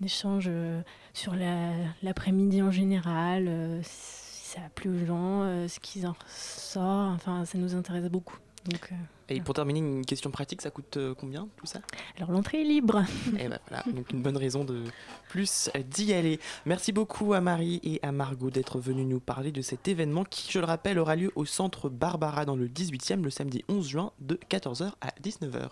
[0.00, 0.82] d'échange euh,
[1.12, 1.72] sur la-
[2.02, 7.14] l'après-midi en général, euh, si ça a plu aux gens, euh, ce qu'ils en ressortent.
[7.14, 8.38] Enfin, ça nous intéresse beaucoup.
[8.70, 8.90] Donc,
[9.30, 11.80] Et pour terminer, une question pratique, ça coûte euh, combien tout ça?
[12.16, 13.04] Alors l'entrée est libre.
[13.38, 14.84] Et ben voilà, donc une bonne raison de
[15.28, 16.40] plus d'y aller.
[16.66, 20.50] Merci beaucoup à Marie et à Margot d'être venues nous parler de cet événement qui,
[20.50, 24.12] je le rappelle, aura lieu au centre Barbara dans le 18e le samedi 11 juin
[24.20, 25.70] de 14h à 19h.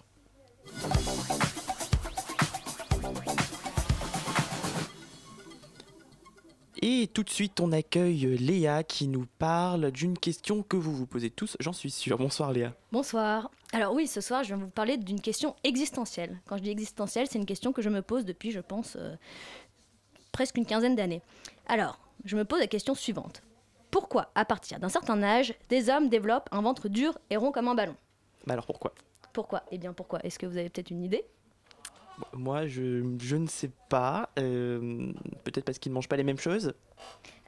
[6.80, 11.06] Et tout de suite, on accueille Léa qui nous parle d'une question que vous vous
[11.06, 12.18] posez tous, j'en suis sûr.
[12.18, 12.72] Bonsoir Léa.
[12.92, 13.50] Bonsoir.
[13.72, 16.40] Alors oui, ce soir, je vais vous parler d'une question existentielle.
[16.46, 19.16] Quand je dis existentielle, c'est une question que je me pose depuis, je pense, euh,
[20.30, 21.20] presque une quinzaine d'années.
[21.66, 23.42] Alors, je me pose la question suivante.
[23.90, 27.66] Pourquoi, à partir d'un certain âge, des hommes développent un ventre dur et rond comme
[27.66, 27.96] un ballon?
[28.46, 28.94] Bah alors pourquoi?
[29.32, 29.64] Pourquoi?
[29.72, 30.20] Eh bien pourquoi?
[30.24, 31.24] Est-ce que vous avez peut-être une idée?
[32.32, 34.30] Moi, je, je ne sais pas.
[34.38, 35.12] euh,
[35.44, 36.74] Peut-être parce qu'ils ne mangent pas les mêmes choses.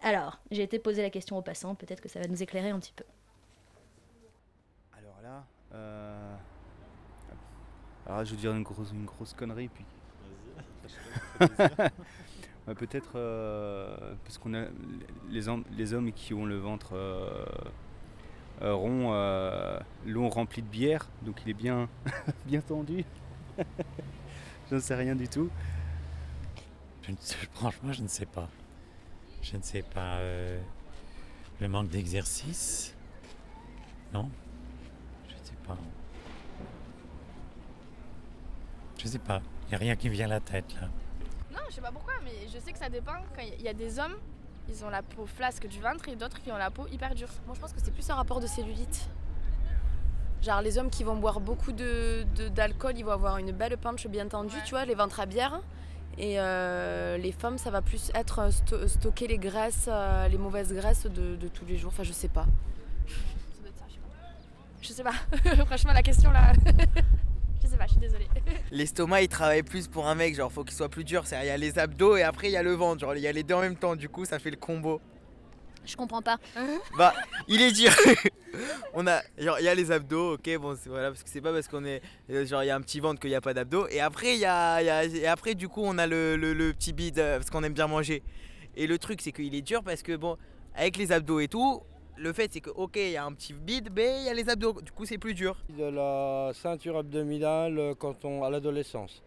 [0.03, 2.79] Alors, j'ai été poser la question aux passants, peut-être que ça va nous éclairer un
[2.81, 3.05] petit peu.
[4.97, 5.45] Alors là,
[5.75, 6.35] euh...
[8.07, 9.85] alors là, je vais dire une grosse, une grosse connerie, puis.
[12.69, 14.67] Ouais, Peut-être euh, parce qu'on a
[15.31, 17.45] les hommes, les hommes qui ont le ventre euh,
[18.61, 21.89] euh, rond, euh, long rempli de bière, donc il est bien,
[22.47, 23.07] bien tendu.
[24.71, 25.51] Je ne sais rien du tout.
[27.03, 28.49] Je ne sais- franchement, je ne sais pas.
[29.43, 30.17] Je ne sais pas.
[30.17, 30.61] euh,
[31.61, 32.95] le manque d'exercice
[34.15, 34.31] Non
[35.29, 35.77] Je ne sais pas.
[38.99, 39.41] Je ne sais pas.
[39.65, 40.89] Il n'y a rien qui me vient à la tête là.
[41.53, 43.13] Non, je sais pas pourquoi, mais je sais que ça dépend.
[43.37, 44.17] Quand il y a des hommes,
[44.69, 47.29] ils ont la peau flasque du ventre et d'autres qui ont la peau hyper dure.
[47.47, 49.09] Moi, je pense que c'est plus un rapport de cellulite.
[50.43, 53.77] Genre, les hommes qui vont boire beaucoup de- de- d'alcool, ils vont avoir une belle
[53.77, 55.61] panche bien tendue, tu vois, les ventres à bière.
[56.19, 60.39] Et euh, les femmes, ça va plus être euh, sto- stocker les graisses, euh, les
[60.39, 61.93] mauvaises graisses de, de tous les jours.
[61.95, 62.47] Enfin, je sais pas.
[63.07, 63.85] Ça doit être ça,
[64.83, 65.15] je sais pas.
[65.15, 65.65] Je sais pas.
[65.67, 66.53] Franchement, la question là.
[67.63, 68.27] je sais pas, je suis désolée.
[68.71, 71.27] L'estomac il travaille plus pour un mec, genre faut qu'il soit plus dur.
[71.27, 73.21] C'est- Il y a les abdos et après il y a le ventre, genre il
[73.23, 75.01] y a les deux en même temps, du coup ça fait le combo.
[75.85, 76.37] Je comprends pas.
[76.97, 77.13] Bah,
[77.49, 77.91] il est dur.
[78.95, 81.41] On a, genre, il y a les abdos, ok, bon, c'est voilà, parce que c'est
[81.41, 83.41] pas parce qu'on est, euh, genre, il y a un petit ventre qu'il n'y a
[83.41, 83.87] pas d'abdos.
[83.89, 86.37] Et après, il y a, il y a- et après, du coup, on a le,
[86.37, 88.23] le- le petit bide euh, parce qu'on aime bien manger.
[88.77, 90.37] Et le truc, c'est qu'il est dur parce que bon,
[90.75, 91.83] avec les abdos et tout,
[92.17, 94.35] le fait, c'est que, ok, il y a un petit bide, mais il y a
[94.35, 95.57] les abdos, du coup, c'est plus dur.
[95.71, 99.23] de la ceinture abdominale euh, quand on, à l'adolescence.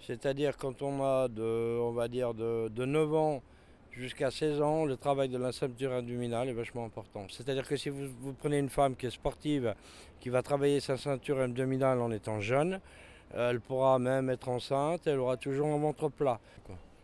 [0.00, 3.42] C'est-à-dire quand on a de, on va dire de, de 9 ans
[3.92, 7.26] jusqu'à 16 ans, le travail de la ceinture abdominale est vachement important.
[7.28, 9.74] C'est-à-dire que si vous, vous prenez une femme qui est sportive,
[10.20, 12.80] qui va travailler sa ceinture abdominale en étant jeune,
[13.34, 16.40] elle pourra même être enceinte, elle aura toujours un ventre plat.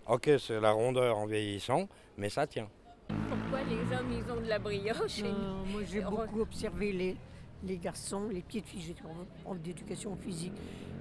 [0.06, 2.68] Ok, c'est la rondeur en vieillissant, mais ça tient.
[3.08, 5.28] Pourquoi les hommes, ils ont de la brioche et Non,
[5.66, 7.16] nous- moi j'ai beaucoup observé les,
[7.64, 9.02] les garçons, les petites filles, j'étais
[9.42, 10.52] prof d'éducation physique.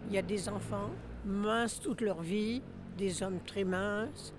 [0.10, 0.90] Il y a des enfants
[1.26, 2.62] minces toute leur vie,
[2.98, 4.34] des hommes très minces,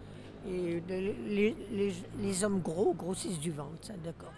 [0.48, 4.32] et les, les- les hommes gros grossissent du ventre, ça d'accord.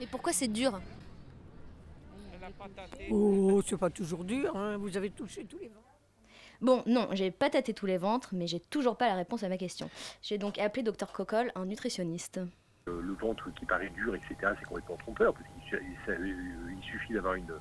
[0.00, 0.80] Mais pourquoi c'est dur?
[3.10, 5.80] Oh, c'est pas toujours dur, hein, vous avez touché tous les ventres.
[6.60, 9.48] Bon, non, j'ai pas tâté tous les ventres, mais j'ai toujours pas la réponse à
[9.48, 9.90] ma question.
[10.22, 12.40] J'ai donc appelé Dr Cocolle, un nutritionniste.
[12.88, 15.80] Euh, le ventre qui paraît dur, etc., c'est complètement trompeur, parce qu'il
[16.76, 17.52] il suffit d'avoir une,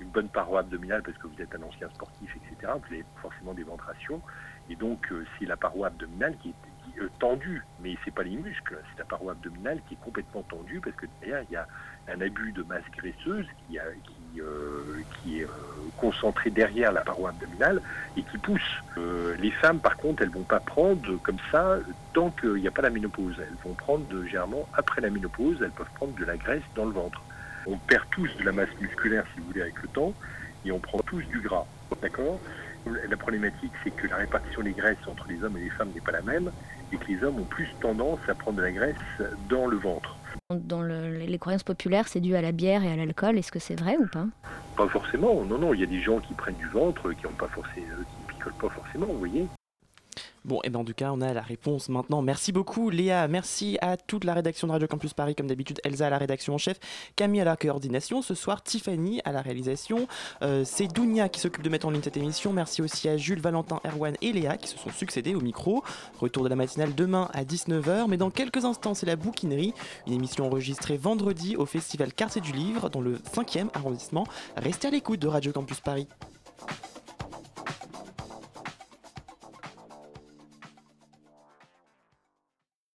[0.00, 2.72] une bonne paroi abdominale parce que vous êtes un ancien sportif, etc.
[2.78, 4.20] Vous avez forcément des ventrations,
[4.68, 6.54] et donc euh, c'est la paroi abdominale qui est
[7.18, 10.96] tendue, mais c'est pas les muscles, c'est la paroi abdominale qui est complètement tendue parce
[10.96, 11.66] que derrière il y a
[12.08, 15.48] un abus de masse graisseuse qui, a- qui, euh, est euh,
[15.96, 17.82] concentré derrière la paroi abdominale
[18.16, 18.82] et qui pousse.
[18.96, 21.78] Euh, les femmes, par contre, elles vont pas prendre comme ça
[22.12, 23.36] tant qu'il n'y a pas la ménopause.
[23.40, 26.92] Elles vont prendre généralement après la ménopause, elles peuvent prendre de la graisse dans le
[26.92, 27.24] ventre.
[27.66, 30.14] On perd tous de la masse musculaire, si vous voulez, avec le temps,
[30.64, 31.66] et on prend tous du gras.
[32.00, 32.40] D'accord?
[32.84, 36.00] La problématique, c'est que la répartition des graisses entre les hommes et les femmes n'est
[36.00, 36.52] pas la même,
[36.92, 38.96] et que les hommes ont plus tendance à prendre de la graisse
[39.48, 40.16] dans le ventre.
[40.50, 43.36] Dans le- les croyances populaires, c'est dû à la bière et à l'alcool.
[43.38, 44.26] Est-ce que c'est vrai ou pas?
[44.76, 47.32] Pas forcément, non, non, il y a des gens qui prennent du ventre, qui ont
[47.32, 49.46] pas forcé, euh, qui picolent pas forcément, vous voyez.
[50.46, 52.22] Bon, et ben en tout cas, on a la réponse maintenant.
[52.22, 53.26] Merci beaucoup, Léa.
[53.26, 55.80] Merci à toute la rédaction de Radio Campus Paris, comme d'habitude.
[55.82, 56.78] Elsa à la rédaction en chef,
[57.16, 58.22] Camille à la coordination.
[58.22, 60.06] Ce soir, Tiffany à la réalisation.
[60.42, 62.52] Euh, C'est Dounia qui s'occupe de mettre en ligne cette émission.
[62.52, 65.82] Merci aussi à Jules, Valentin, Erwan et Léa qui se sont succédés au micro.
[66.20, 68.06] Retour de la matinale demain à 19h.
[68.08, 69.74] Mais dans quelques instants, c'est la bouquinerie,
[70.06, 74.28] une émission enregistrée vendredi au festival Quartier du Livre dans le 5e arrondissement.
[74.56, 76.06] Restez à l'écoute de Radio Campus Paris.